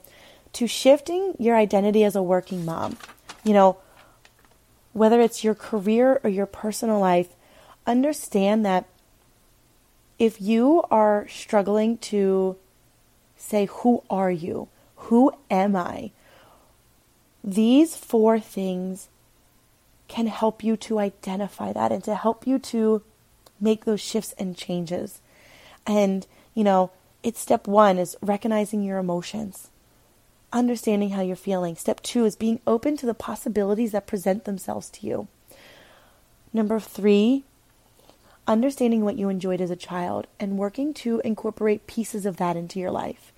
to 0.53 0.65
shifting 0.65 1.36
your 1.38 1.56
identity 1.56 2.03
as 2.03 2.15
a 2.15 2.23
working 2.23 2.65
mom, 2.65 2.97
you 3.43 3.53
know, 3.53 3.77
whether 4.97 5.21
it's 5.21 5.43
your 5.43 5.53
career 5.53 6.19
or 6.23 6.29
your 6.29 6.47
personal 6.47 6.99
life, 6.99 7.27
understand 7.86 8.65
that 8.65 8.86
if 10.17 10.41
you 10.41 10.83
are 10.89 11.27
struggling 11.27 11.99
to 11.99 12.55
say, 13.36 13.67
Who 13.67 14.01
are 14.10 14.31
you? 14.31 14.69
Who 14.95 15.31
am 15.51 15.75
I? 15.75 16.10
These 17.43 17.95
four 17.95 18.39
things 18.39 19.07
can 20.07 20.25
help 20.25 20.63
you 20.63 20.75
to 20.77 20.97
identify 20.97 21.71
that 21.73 21.91
and 21.91 22.03
to 22.03 22.15
help 22.15 22.47
you 22.47 22.57
to 22.57 23.03
make 23.62 23.86
those 23.86 24.01
shifts 24.01 24.33
and 24.39 24.57
changes. 24.57 25.21
And, 25.86 26.25
you 26.55 26.63
know, 26.63 26.89
it's 27.21 27.39
step 27.39 27.67
one 27.67 27.99
is 27.99 28.17
recognizing 28.19 28.81
your 28.81 28.97
emotions 28.97 29.69
understanding 30.51 31.12
how 31.12 31.21
you're 31.21 31.36
feeling. 31.36 31.75
Step 31.75 32.01
two 32.01 32.25
is 32.25 32.36
being 32.36 32.60
open 32.65 32.97
to 32.97 33.05
the 33.05 33.13
possibilities 33.13 33.91
that 33.91 34.07
present 34.07 34.45
themselves 34.45 34.89
to 34.89 35.05
you. 35.05 35.27
Number 36.53 36.79
three, 36.79 37.43
understanding 38.47 39.03
what 39.03 39.17
you 39.17 39.29
enjoyed 39.29 39.62
as 39.62 39.69
a 39.69 39.75
child 39.75 40.27
and 40.39 40.57
working 40.57 40.93
to 40.93 41.21
incorporate 41.25 41.88
pieces 41.88 42.25
of 42.25 42.38
that 42.38 42.55
into 42.55 42.79
your 42.79 42.91
life. 42.91 43.33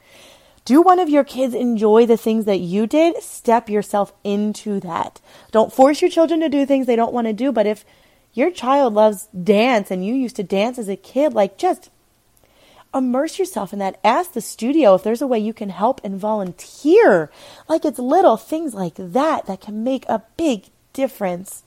Do 0.66 0.82
one 0.82 1.00
of 1.00 1.10
your 1.10 1.24
kids 1.24 1.56
enjoy 1.56 2.06
the 2.06 2.18
things 2.18 2.46
that 2.46 2.60
you 2.60 2.86
did? 2.86 3.24
Step 3.24 3.70
yourself 3.70 4.14
into 4.24 4.80
that. 4.82 5.20
Don't 5.52 5.74
force 5.74 6.02
your 6.02 6.12
children 6.12 6.42
to 6.42 6.50
do 6.50 6.66
things 6.66 6.86
they 6.86 6.96
don't 6.96 7.14
want 7.14 7.26
to 7.26 7.34
do, 7.34 7.52
but 7.52 7.66
if 7.66 7.84
your 8.34 8.52
child 8.52 8.94
loves 8.94 9.28
dance 9.28 9.90
and 9.90 10.06
you 10.06 10.14
used 10.14 10.36
to 10.36 10.44
dance 10.44 10.78
as 10.78 10.88
a 10.88 10.96
kid, 10.96 11.34
like 11.34 11.58
just 11.58 11.90
immerse 12.94 13.40
yourself 13.40 13.74
in 13.74 13.80
that. 13.80 14.00
Ask 14.04 14.34
the 14.34 14.42
studio 14.42 14.96
if 14.96 15.04
there's 15.04 15.22
a 15.22 15.28
way 15.28 15.40
you 15.40 15.54
can 15.54 15.70
help 15.70 16.02
and 16.04 16.20
volunteer. 16.20 17.32
Like 17.68 17.86
it's 17.86 18.00
little 18.00 18.38
things 18.38 18.74
like 18.74 18.96
that 18.96 19.46
that 19.46 19.62
can 19.62 19.84
make 19.84 20.08
a 20.08 20.24
big 20.38 20.66
difference. 20.94 21.64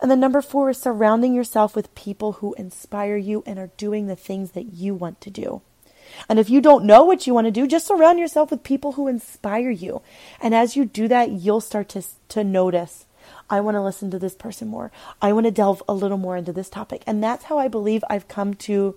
And 0.00 0.10
then 0.10 0.20
number 0.20 0.42
four 0.42 0.70
is 0.70 0.78
surrounding 0.78 1.34
yourself 1.34 1.74
with 1.74 1.94
people 1.94 2.32
who 2.32 2.54
inspire 2.54 3.16
you 3.16 3.42
and 3.46 3.58
are 3.58 3.70
doing 3.76 4.06
the 4.06 4.16
things 4.16 4.52
that 4.52 4.74
you 4.74 4.94
want 4.94 5.20
to 5.22 5.30
do. 5.30 5.62
And 6.28 6.38
if 6.38 6.48
you 6.48 6.60
don't 6.60 6.84
know 6.84 7.04
what 7.04 7.26
you 7.26 7.34
want 7.34 7.46
to 7.46 7.50
do, 7.50 7.66
just 7.66 7.86
surround 7.86 8.18
yourself 8.18 8.50
with 8.50 8.62
people 8.62 8.92
who 8.92 9.08
inspire 9.08 9.70
you. 9.70 10.02
And 10.40 10.54
as 10.54 10.76
you 10.76 10.84
do 10.84 11.08
that, 11.08 11.30
you'll 11.30 11.60
start 11.60 11.88
to, 11.90 12.02
to 12.28 12.44
notice 12.44 13.06
I 13.48 13.60
want 13.60 13.76
to 13.76 13.82
listen 13.82 14.10
to 14.10 14.18
this 14.18 14.34
person 14.34 14.68
more. 14.68 14.90
I 15.20 15.32
want 15.32 15.46
to 15.46 15.50
delve 15.52 15.82
a 15.88 15.94
little 15.94 16.18
more 16.18 16.36
into 16.36 16.52
this 16.52 16.68
topic. 16.68 17.02
And 17.06 17.22
that's 17.22 17.44
how 17.44 17.58
I 17.58 17.68
believe 17.68 18.04
I've 18.08 18.28
come 18.28 18.54
to 18.54 18.96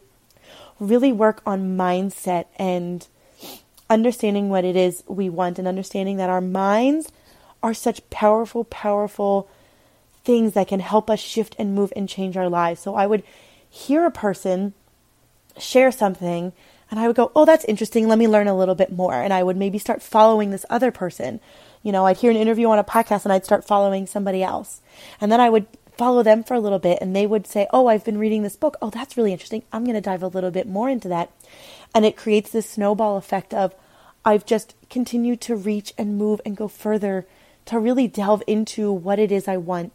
really 0.79 1.11
work 1.11 1.41
on 1.45 1.77
mindset 1.77 2.45
and 2.57 3.07
understanding 3.89 4.49
what 4.49 4.65
it 4.65 4.75
is 4.75 5.03
we 5.07 5.29
want 5.29 5.59
and 5.59 5.67
understanding 5.67 6.17
that 6.17 6.29
our 6.29 6.41
minds 6.41 7.11
are 7.61 7.73
such 7.73 8.07
powerful, 8.09 8.63
powerful 8.65 9.49
things 10.23 10.53
that 10.53 10.67
can 10.67 10.79
help 10.79 11.09
us 11.09 11.19
shift 11.19 11.55
and 11.57 11.75
move 11.75 11.91
and 11.95 12.07
change 12.07 12.37
our 12.37 12.49
lives. 12.49 12.81
So 12.81 12.95
I 12.95 13.07
would 13.07 13.23
hear 13.69 14.05
a 14.05 14.11
person 14.11 14.73
share 15.57 15.91
something 15.91 16.53
and 16.91 16.99
I 16.99 17.07
would 17.07 17.15
go, 17.15 17.31
Oh, 17.35 17.45
that's 17.45 17.65
interesting. 17.65 18.07
Let 18.07 18.19
me 18.19 18.27
learn 18.27 18.47
a 18.47 18.57
little 18.57 18.75
bit 18.75 18.91
more. 18.91 19.13
And 19.13 19.33
I 19.33 19.43
would 19.43 19.57
maybe 19.57 19.77
start 19.77 20.01
following 20.01 20.51
this 20.51 20.65
other 20.69 20.91
person. 20.91 21.39
You 21.83 21.91
know, 21.91 22.05
I'd 22.05 22.17
hear 22.17 22.31
an 22.31 22.37
interview 22.37 22.67
on 22.69 22.79
a 22.79 22.83
podcast 22.83 23.23
and 23.23 23.33
I'd 23.33 23.45
start 23.45 23.65
following 23.65 24.05
somebody 24.05 24.43
else. 24.43 24.81
And 25.21 25.31
then 25.31 25.39
I 25.39 25.49
would 25.49 25.65
follow 25.99 26.23
them 26.23 26.45
for 26.45 26.53
a 26.53 26.59
little 26.61 26.79
bit 26.79 26.97
and 27.01 27.13
they 27.13 27.27
would 27.27 27.45
say, 27.45 27.67
Oh, 27.71 27.87
I've 27.87 28.05
been 28.05 28.17
reading 28.17 28.41
this 28.41 28.55
book. 28.55 28.77
Oh, 28.81 28.89
that's 28.89 29.17
really 29.17 29.33
interesting. 29.33 29.63
I'm 29.73 29.83
going 29.83 29.95
to 29.95 30.01
dive 30.01 30.23
a 30.23 30.27
little 30.27 30.49
bit 30.49 30.65
more 30.65 30.89
into 30.89 31.09
that. 31.09 31.29
And 31.93 32.05
it 32.05 32.15
creates 32.15 32.51
this 32.51 32.69
snowball 32.69 33.17
effect 33.17 33.53
of 33.53 33.75
I've 34.23 34.45
just 34.45 34.75
continued 34.89 35.41
to 35.41 35.55
reach 35.55 35.93
and 35.97 36.17
move 36.17 36.39
and 36.45 36.55
go 36.55 36.69
further 36.69 37.27
to 37.65 37.77
really 37.77 38.07
delve 38.07 38.41
into 38.47 38.91
what 38.91 39.19
it 39.19 39.31
is 39.31 39.47
I 39.47 39.57
want 39.57 39.91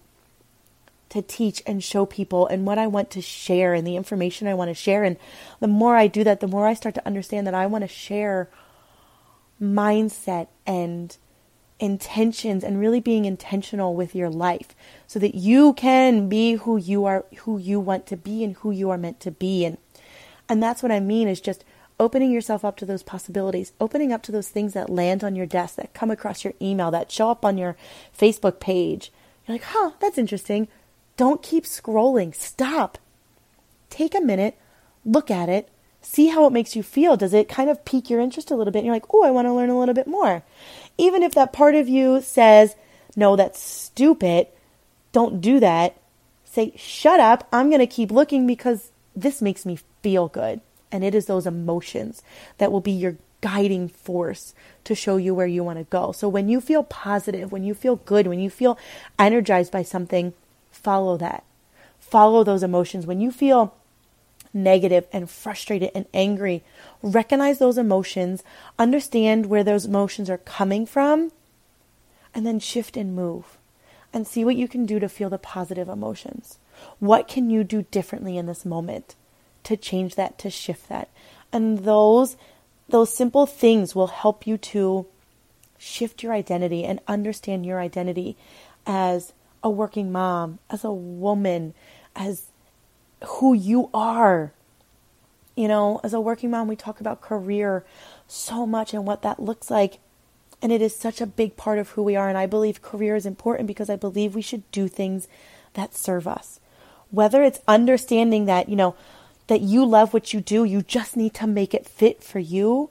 to 1.09 1.23
teach 1.23 1.63
and 1.67 1.83
show 1.83 2.05
people 2.05 2.47
and 2.47 2.67
what 2.67 2.79
I 2.79 2.87
want 2.87 3.11
to 3.13 3.23
share 3.23 3.73
and 3.73 3.87
the 3.87 3.97
information 3.97 4.47
I 4.47 4.55
want 4.55 4.69
to 4.69 4.75
share. 4.75 5.05
And 5.05 5.17
the 5.61 5.69
more 5.69 5.97
I 5.97 6.07
do 6.07 6.23
that, 6.25 6.41
the 6.41 6.47
more 6.47 6.67
I 6.67 6.75
start 6.75 6.95
to 6.97 7.07
understand 7.07 7.47
that 7.47 7.55
I 7.55 7.67
want 7.67 7.83
to 7.83 7.89
share 7.89 8.51
mindset 9.63 10.49
and 10.67 11.17
intentions 11.81 12.63
and 12.63 12.79
really 12.79 13.01
being 13.01 13.25
intentional 13.25 13.95
with 13.95 14.15
your 14.15 14.31
life 14.31 14.77
so 15.07 15.19
that 15.19 15.35
you 15.35 15.73
can 15.73 16.29
be 16.29 16.55
who 16.55 16.77
you 16.77 17.05
are 17.05 17.25
who 17.39 17.59
you 17.59 17.81
want 17.81 18.07
to 18.07 18.17
be 18.17 18.45
and 18.45 18.55
who 18.57 18.71
you 18.71 18.91
are 18.91 18.99
meant 18.99 19.19
to 19.19 19.31
be 19.31 19.65
and 19.65 19.77
and 20.49 20.63
that's 20.63 20.83
what 20.83 20.93
I 20.93 21.01
mean 21.01 21.27
is 21.27 21.41
just 21.41 21.65
opening 21.99 22.31
yourself 22.31 22.65
up 22.65 22.77
to 22.77 22.87
those 22.87 23.03
possibilities 23.03 23.73
opening 23.81 24.13
up 24.13 24.23
to 24.23 24.31
those 24.31 24.49
things 24.49 24.73
that 24.73 24.89
land 24.89 25.25
on 25.25 25.35
your 25.35 25.47
desk 25.47 25.75
that 25.75 25.95
come 25.95 26.13
across 26.13 26.45
your 26.45 26.55
email 26.63 26.93
that 26.93 27.11
show 27.11 27.31
up 27.31 27.45
on 27.45 27.59
your 27.59 27.77
Facebook 28.17 28.61
page 28.61 29.11
you're 29.47 29.57
like 29.57 29.67
huh 29.67 29.91
that's 30.01 30.19
interesting 30.19 30.69
don't 31.17 31.43
keep 31.43 31.65
scrolling 31.65 32.33
stop 32.33 32.99
take 33.91 34.15
a 34.15 34.21
minute 34.21 34.57
look 35.05 35.29
at 35.29 35.49
it 35.49 35.69
see 36.07 36.29
how 36.29 36.47
it 36.47 36.53
makes 36.53 36.77
you 36.77 36.83
feel. 36.83 37.17
Does 37.17 37.35
it 37.35 37.49
kind 37.49 37.71
of 37.71 37.85
pique 37.85 38.11
your 38.11 38.21
interest 38.21 38.51
a 38.51 38.55
little 38.55 38.73
bit? 38.73 38.81
And 38.81 38.87
you're 38.87 38.95
like, 38.95 39.13
oh, 39.13 39.25
I 39.25 39.31
want 39.31 39.47
to 39.47 39.53
learn 39.53 39.71
a 39.71 39.79
little 39.79 39.95
bit 39.95 40.07
more. 40.07 40.43
Even 40.99 41.23
if 41.23 41.35
that 41.35 41.53
part 41.53 41.75
of 41.75 41.89
you 41.89 42.21
says, 42.21 42.77
no, 43.17 43.37
that's 43.37 43.61
stupid, 43.61 44.49
don't 45.13 45.41
do 45.41 45.61
that. 45.61 45.97
Say, 46.45 46.73
shut 46.77 47.21
up, 47.21 47.49
I'm 47.53 47.69
going 47.69 47.81
to 47.81 47.87
keep 47.87 48.11
looking 48.11 48.47
because 48.47 48.91
this 49.15 49.43
makes 49.43 49.67
me 49.67 49.79
feel 50.03 50.29
good. 50.29 50.61
And 50.93 51.03
it 51.03 51.15
is 51.15 51.27
those 51.27 51.47
emotions 51.47 52.23
that 52.59 52.71
will 52.71 52.81
be 52.81 52.93
your 52.93 53.17
guiding 53.41 53.89
force 53.89 54.55
to 54.85 54.95
show 54.95 55.17
you 55.17 55.35
where 55.35 55.47
you 55.47 55.63
want 55.65 55.79
to 55.79 55.85
go. 55.85 56.13
So 56.13 56.29
when 56.29 56.49
you 56.49 56.61
feel 56.61 56.83
positive, 56.83 57.53
when 57.53 57.65
you 57.65 57.75
feel 57.75 57.97
good, 57.97 58.27
when 58.27 58.39
you 58.39 58.49
feel 58.49 58.79
energized 59.19 59.73
by 59.73 59.83
something, 59.83 60.33
follow 60.71 61.17
that. 61.19 61.45
Follow 61.99 62.45
those 62.45 62.63
emotions. 62.63 63.07
When 63.07 63.21
you 63.21 63.31
feel 63.31 63.75
negative 64.55 65.07
and 65.13 65.29
frustrated 65.29 65.91
and 65.95 66.07
angry. 66.15 66.63
Recognize 67.03 67.59
those 67.59 67.77
emotions, 67.77 68.43
understand 68.79 69.47
where 69.47 69.65
those 69.65 69.85
emotions 69.85 70.31
are 70.31 70.39
coming 70.39 70.87
from, 70.87 71.33
and 72.33 72.47
then 72.47 72.61
shift 72.61 72.97
and 72.97 73.15
move 73.15 73.59
and 74.13 74.27
see 74.27 74.45
what 74.45 74.57
you 74.57 74.69
can 74.69 74.87
do 74.87 75.01
to 75.01 75.09
feel 75.09 75.29
the 75.29 75.39
positive 75.39 75.89
emotions. 75.89 76.59
What 77.01 77.29
can 77.29 77.51
you 77.51 77.65
do 77.65 77.83
differently 77.91 78.39
in 78.39 78.47
this 78.47 78.65
moment 78.65 79.17
to 79.65 79.77
change 79.77 80.15
that, 80.15 80.39
to 80.39 80.51
shift 80.51 80.89
that? 80.89 81.09
And 81.53 81.81
those 81.81 82.37
those 82.89 83.15
simple 83.15 83.47
things 83.47 83.95
will 83.95 84.09
help 84.09 84.47
you 84.47 84.59
to 84.59 85.07
shift 85.79 86.23
your 86.23 86.33
identity 86.33 86.85
and 86.85 87.01
understand 87.09 87.65
your 87.65 87.81
identity 87.81 88.37
as 88.87 89.33
a 89.63 89.71
working 89.71 90.13
mom, 90.13 90.59
as 90.69 90.85
a 90.85 90.93
woman, 90.93 91.73
as 92.15 92.49
who 93.27 93.55
you 93.55 93.91
are. 93.93 94.53
You 95.57 95.69
know, 95.69 96.01
as 96.03 96.13
a 96.13 96.21
working 96.21 96.51
mom, 96.51 96.69
we 96.69 96.77
talk 96.77 97.01
about 97.01 97.21
career 97.21 97.85
so 98.27 98.67
much 98.67 98.93
and 98.93 99.07
what 99.07 99.23
that 99.23 99.41
looks 99.41 99.71
like. 99.71 99.99
And 100.61 100.73
it 100.73 100.83
is 100.83 100.97
such 100.97 101.21
a 101.21 101.27
big 101.27 101.57
part 101.57 101.79
of 101.79 101.91
who 101.91 102.03
we 102.03 102.17
are. 102.17 102.29
And 102.29 102.39
I 102.39 102.47
believe 102.47 102.83
career 102.83 103.17
is 103.17 103.27
important 103.27 103.67
because 103.67 103.91
I 103.91 103.97
believe 103.97 104.35
we 104.35 104.43
should 104.43 104.69
do 104.73 104.89
things 104.89 105.29
that 105.75 105.95
serve 105.95 106.27
us. 106.27 106.59
Whether 107.11 107.43
it's 107.43 107.61
understanding 107.69 108.47
that, 108.47 108.69
you 108.69 108.77
know, 108.77 108.97
that 109.47 109.61
you 109.61 109.85
love 109.85 110.13
what 110.15 110.33
you 110.33 110.41
do, 110.41 110.65
you 110.65 110.83
just 110.83 111.17
need 111.17 111.35
to 111.35 111.47
make 111.47 111.75
it 111.75 111.87
fit 111.87 112.23
for 112.23 112.39
you, 112.39 112.91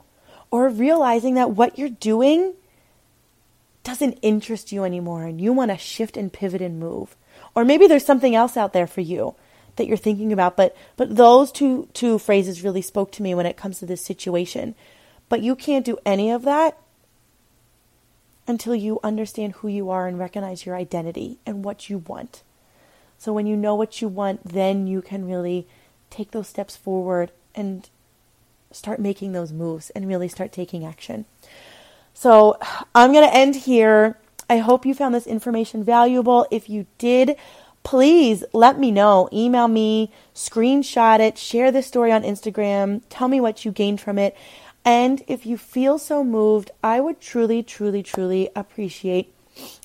or 0.50 0.68
realizing 0.68 1.34
that 1.34 1.50
what 1.50 1.78
you're 1.78 1.88
doing 1.88 2.54
doesn't 3.82 4.18
interest 4.22 4.70
you 4.70 4.84
anymore 4.84 5.24
and 5.24 5.40
you 5.40 5.52
want 5.52 5.70
to 5.70 5.76
shift 5.76 6.16
and 6.16 6.32
pivot 6.32 6.62
and 6.62 6.78
move. 6.78 7.16
Or 7.54 7.64
maybe 7.64 7.86
there's 7.86 8.06
something 8.06 8.34
else 8.34 8.56
out 8.56 8.72
there 8.72 8.86
for 8.86 9.00
you 9.00 9.34
that 9.76 9.86
you're 9.86 9.96
thinking 9.96 10.32
about, 10.32 10.56
but 10.56 10.76
but 10.96 11.16
those 11.16 11.50
two 11.50 11.88
two 11.92 12.18
phrases 12.18 12.62
really 12.62 12.82
spoke 12.82 13.10
to 13.12 13.22
me 13.22 13.34
when 13.34 13.46
it 13.46 13.56
comes 13.56 13.78
to 13.78 13.86
this 13.86 14.02
situation. 14.02 14.74
But 15.28 15.42
you 15.42 15.56
can't 15.56 15.84
do 15.84 15.98
any 16.04 16.30
of 16.30 16.42
that 16.42 16.78
until 18.46 18.74
you 18.74 19.00
understand 19.02 19.54
who 19.54 19.68
you 19.68 19.90
are 19.90 20.06
and 20.06 20.18
recognize 20.18 20.66
your 20.66 20.76
identity 20.76 21.38
and 21.46 21.64
what 21.64 21.88
you 21.88 21.98
want. 21.98 22.42
So 23.18 23.32
when 23.32 23.46
you 23.46 23.56
know 23.56 23.74
what 23.74 24.02
you 24.02 24.08
want, 24.08 24.44
then 24.44 24.86
you 24.86 25.00
can 25.00 25.26
really 25.26 25.66
take 26.10 26.32
those 26.32 26.48
steps 26.48 26.76
forward 26.76 27.30
and 27.54 27.88
start 28.70 29.00
making 29.00 29.32
those 29.32 29.52
moves 29.52 29.90
and 29.90 30.06
really 30.06 30.28
start 30.28 30.52
taking 30.52 30.84
action. 30.84 31.24
So 32.12 32.58
I'm 32.94 33.12
going 33.12 33.26
to 33.26 33.34
end 33.34 33.56
here. 33.56 34.18
I 34.48 34.58
hope 34.58 34.84
you 34.84 34.94
found 34.94 35.14
this 35.14 35.26
information 35.26 35.82
valuable. 35.82 36.46
If 36.50 36.68
you 36.68 36.86
did, 36.98 37.36
please 37.84 38.42
let 38.52 38.78
me 38.78 38.90
know. 38.90 39.28
Email 39.32 39.68
me, 39.68 40.10
screenshot 40.34 41.20
it, 41.20 41.38
share 41.38 41.70
this 41.70 41.86
story 41.86 42.10
on 42.10 42.22
Instagram, 42.22 43.02
tell 43.08 43.28
me 43.28 43.40
what 43.40 43.64
you 43.64 43.70
gained 43.70 44.00
from 44.00 44.18
it. 44.18 44.36
And 44.84 45.22
if 45.28 45.46
you 45.46 45.56
feel 45.56 45.98
so 45.98 46.24
moved, 46.24 46.70
I 46.82 47.00
would 47.00 47.20
truly, 47.20 47.62
truly, 47.62 48.02
truly 48.02 48.50
appreciate 48.56 49.32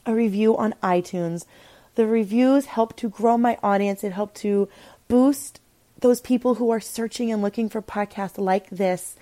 a 0.05 0.15
review 0.15 0.57
on 0.57 0.73
iTunes. 0.81 1.45
The 1.95 2.07
reviews 2.07 2.65
help 2.65 2.95
to 2.97 3.09
grow 3.09 3.37
my 3.37 3.57
audience, 3.61 4.03
it 4.03 4.13
helped 4.13 4.35
to 4.37 4.67
boost 5.07 5.59
those 5.99 6.21
people 6.21 6.55
who 6.55 6.69
are 6.71 6.79
searching 6.79 7.31
and 7.31 7.41
looking 7.41 7.69
for 7.69 7.81
podcasts 7.81 8.37
like 8.37 8.69
this 8.69 9.15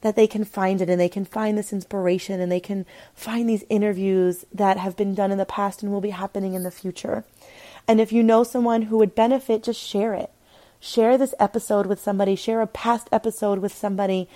that 0.00 0.16
they 0.16 0.26
can 0.26 0.44
find 0.44 0.80
it 0.80 0.90
and 0.90 1.00
they 1.00 1.08
can 1.08 1.24
find 1.24 1.56
this 1.56 1.72
inspiration 1.72 2.40
and 2.40 2.52
they 2.52 2.60
can 2.60 2.84
find 3.14 3.48
these 3.48 3.64
interviews 3.68 4.44
that 4.52 4.76
have 4.76 4.96
been 4.96 5.14
done 5.14 5.30
in 5.30 5.38
the 5.38 5.46
past 5.46 5.82
and 5.82 5.90
will 5.90 6.00
be 6.00 6.10
happening 6.10 6.54
in 6.54 6.62
the 6.62 6.70
future. 6.70 7.24
And 7.88 8.00
if 8.00 8.12
you 8.12 8.22
know 8.22 8.42
someone 8.44 8.82
who 8.82 8.98
would 8.98 9.14
benefit, 9.14 9.62
just 9.62 9.80
share 9.80 10.14
it. 10.14 10.30
Share 10.80 11.16
this 11.16 11.34
episode 11.38 11.86
with 11.86 12.00
somebody, 12.00 12.36
share 12.36 12.60
a 12.60 12.66
past 12.66 13.08
episode 13.10 13.60
with 13.60 13.74
somebody. 13.74 14.28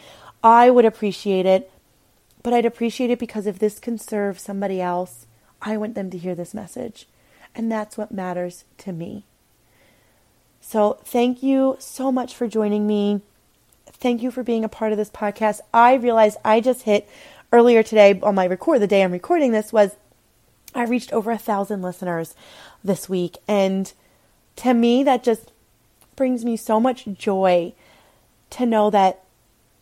I 0.43 0.71
would 0.71 0.85
appreciate 0.85 1.47
it, 1.47 1.71
but 2.43 2.53
I'd 2.53 2.65
appreciate 2.65 3.11
it 3.11 3.19
because 3.19 3.47
if 3.47 3.59
this 3.59 3.79
can 3.79 3.99
serve 3.99 4.39
somebody 4.39 4.81
else, 4.81 5.27
I 5.61 5.77
want 5.77 5.95
them 5.95 6.11
to 6.11 6.19
hear 6.19 6.35
this 6.35 6.55
message. 6.55 7.07
And 7.55 7.71
that's 7.71 7.99
what 7.99 8.13
matters 8.13 8.65
to 8.79 8.93
me. 8.93 9.25
So, 10.61 10.99
thank 11.05 11.43
you 11.43 11.77
so 11.79 12.13
much 12.13 12.35
for 12.35 12.47
joining 12.47 12.87
me. 12.87 13.23
Thank 13.87 14.23
you 14.23 14.31
for 14.31 14.43
being 14.43 14.65
a 14.65 14.69
part 14.69 14.93
of 14.93 14.99
this 14.99 15.11
podcast. 15.11 15.61
I 15.75 15.95
realized 15.95 16.39
I 16.45 16.61
just 16.61 16.83
hit 16.83 17.09
earlier 17.53 17.83
today 17.83 18.19
on 18.23 18.35
my 18.35 18.47
record, 18.47 18.81
the 18.81 18.87
day 18.87 19.03
I'm 19.03 19.13
recording 19.13 19.53
this, 19.53 19.73
was 19.73 19.97
I 20.75 20.85
reached 20.85 21.13
over 21.13 21.31
a 21.31 21.39
thousand 21.39 21.83
listeners 21.83 22.35
this 22.83 23.09
week. 23.09 23.39
And 23.47 23.93
to 24.57 24.75
me, 24.75 25.03
that 25.05 25.23
just 25.23 25.53
brings 26.17 26.45
me 26.45 26.57
so 26.57 26.81
much 26.81 27.07
joy 27.15 27.73
to 28.51 28.67
know 28.67 28.91
that 28.91 29.25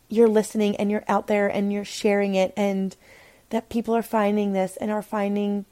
you're 0.08 0.28
listening 0.28 0.76
and 0.76 0.90
you're 0.90 1.04
out 1.08 1.26
there 1.26 1.48
and 1.48 1.72
you're 1.72 1.84
sharing 1.84 2.34
it 2.34 2.52
and 2.56 2.96
that 3.50 3.68
people 3.68 3.94
are 3.94 4.02
finding 4.02 4.52
this 4.52 4.76
and 4.76 4.90
are 4.90 5.02
finding 5.02 5.64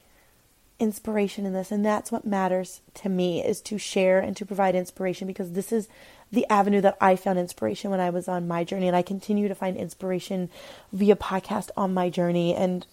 inspiration 0.79 1.47
in 1.47 1.53
this. 1.53 1.71
And 1.71 1.85
that's 1.85 2.13
what 2.13 2.27
matters 2.27 2.81
to 2.95 3.09
me 3.09 3.45
is 3.45 3.61
to 3.63 3.79
share 3.79 4.19
and 4.19 4.37
to 4.37 4.45
provide 4.45 4.75
inspiration 4.75 5.27
because 5.27 5.53
this 5.53 5.73
is 5.73 5.89
the 6.31 6.47
avenue 6.51 6.81
that 6.83 6.99
I 7.01 7.17
found 7.17 7.39
inspiration 7.39 7.91
when 7.91 8.01
I 8.01 8.11
was 8.11 8.29
on 8.29 8.49
my 8.49 8.65
journey. 8.65 8.89
And 8.89 8.97
I 8.97 9.03
continue 9.03 9.49
to 9.49 9.55
find 9.55 9.77
inspiration 9.77 10.51
via 10.93 11.17
podcast 11.17 11.71
on 11.77 11.95
my 11.95 12.11
journey. 12.11 12.55
And 12.55 12.87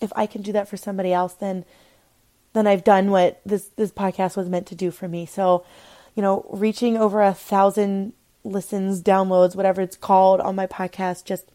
if 0.00 0.12
I 0.16 0.26
can 0.26 0.42
do 0.42 0.52
that 0.52 0.68
for 0.68 0.76
somebody 0.76 1.12
else 1.12 1.34
then 1.34 1.64
then 2.58 2.66
I've 2.66 2.84
done 2.84 3.10
what 3.10 3.40
this 3.46 3.70
this 3.76 3.92
podcast 3.92 4.36
was 4.36 4.48
meant 4.48 4.66
to 4.68 4.74
do 4.74 4.90
for 4.90 5.08
me. 5.08 5.26
So 5.26 5.64
you 6.14 6.22
know 6.22 6.46
reaching 6.50 6.96
over 6.96 7.22
a 7.22 7.32
thousand 7.32 8.12
listens 8.44 9.02
downloads 9.02 9.54
whatever 9.54 9.80
it's 9.82 9.96
called 9.96 10.40
on 10.40 10.54
my 10.54 10.66
podcast 10.66 11.24
just 11.24 11.50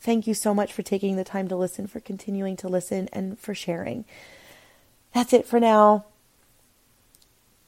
thank 0.00 0.26
you 0.26 0.34
so 0.34 0.52
much 0.52 0.72
for 0.72 0.82
taking 0.82 1.16
the 1.16 1.24
time 1.24 1.48
to 1.48 1.56
listen 1.56 1.86
for 1.86 2.00
continuing 2.00 2.56
to 2.56 2.68
listen 2.68 3.08
and 3.12 3.38
for 3.38 3.54
sharing. 3.54 4.04
That's 5.14 5.32
it 5.32 5.46
for 5.46 5.60
now. 5.60 6.06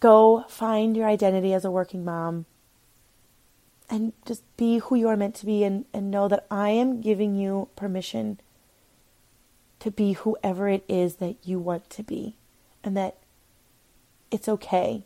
Go 0.00 0.44
find 0.48 0.96
your 0.96 1.06
identity 1.06 1.54
as 1.54 1.64
a 1.64 1.70
working 1.70 2.04
mom 2.04 2.46
and 3.88 4.12
just 4.26 4.42
be 4.56 4.78
who 4.78 4.96
you 4.96 5.08
are 5.08 5.16
meant 5.16 5.34
to 5.36 5.46
be 5.46 5.62
and, 5.62 5.84
and 5.92 6.10
know 6.10 6.26
that 6.28 6.46
I 6.50 6.70
am 6.70 7.00
giving 7.00 7.36
you 7.36 7.68
permission 7.76 8.40
to 9.80 9.90
be 9.90 10.14
whoever 10.14 10.68
it 10.68 10.84
is 10.88 11.16
that 11.16 11.36
you 11.44 11.58
want 11.58 11.88
to 11.90 12.02
be 12.02 12.36
and 12.84 12.96
that 12.96 13.16
it's 14.30 14.48
okay 14.48 15.04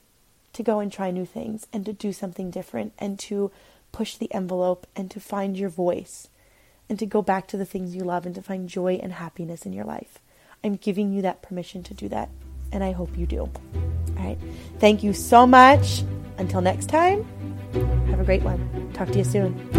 to 0.52 0.62
go 0.62 0.80
and 0.80 0.92
try 0.92 1.10
new 1.10 1.24
things 1.24 1.66
and 1.72 1.86
to 1.86 1.92
do 1.92 2.12
something 2.12 2.50
different 2.50 2.92
and 2.98 3.18
to 3.18 3.50
push 3.92 4.16
the 4.16 4.32
envelope 4.34 4.86
and 4.96 5.10
to 5.10 5.20
find 5.20 5.56
your 5.56 5.68
voice 5.70 6.28
and 6.88 6.98
to 6.98 7.06
go 7.06 7.22
back 7.22 7.46
to 7.46 7.56
the 7.56 7.64
things 7.64 7.94
you 7.94 8.02
love 8.02 8.26
and 8.26 8.34
to 8.34 8.42
find 8.42 8.68
joy 8.68 8.98
and 9.02 9.14
happiness 9.14 9.64
in 9.64 9.72
your 9.72 9.84
life. 9.84 10.18
I'm 10.64 10.76
giving 10.76 11.12
you 11.12 11.22
that 11.22 11.42
permission 11.42 11.82
to 11.84 11.94
do 11.94 12.08
that, 12.08 12.30
and 12.72 12.82
I 12.82 12.92
hope 12.92 13.16
you 13.16 13.26
do. 13.26 13.40
All 13.40 13.52
right. 14.16 14.38
Thank 14.80 15.02
you 15.02 15.12
so 15.12 15.46
much. 15.46 16.02
Until 16.38 16.60
next 16.60 16.86
time, 16.86 17.24
have 18.08 18.20
a 18.20 18.24
great 18.24 18.42
one. 18.42 18.90
Talk 18.94 19.08
to 19.08 19.18
you 19.18 19.24
soon. 19.24 19.77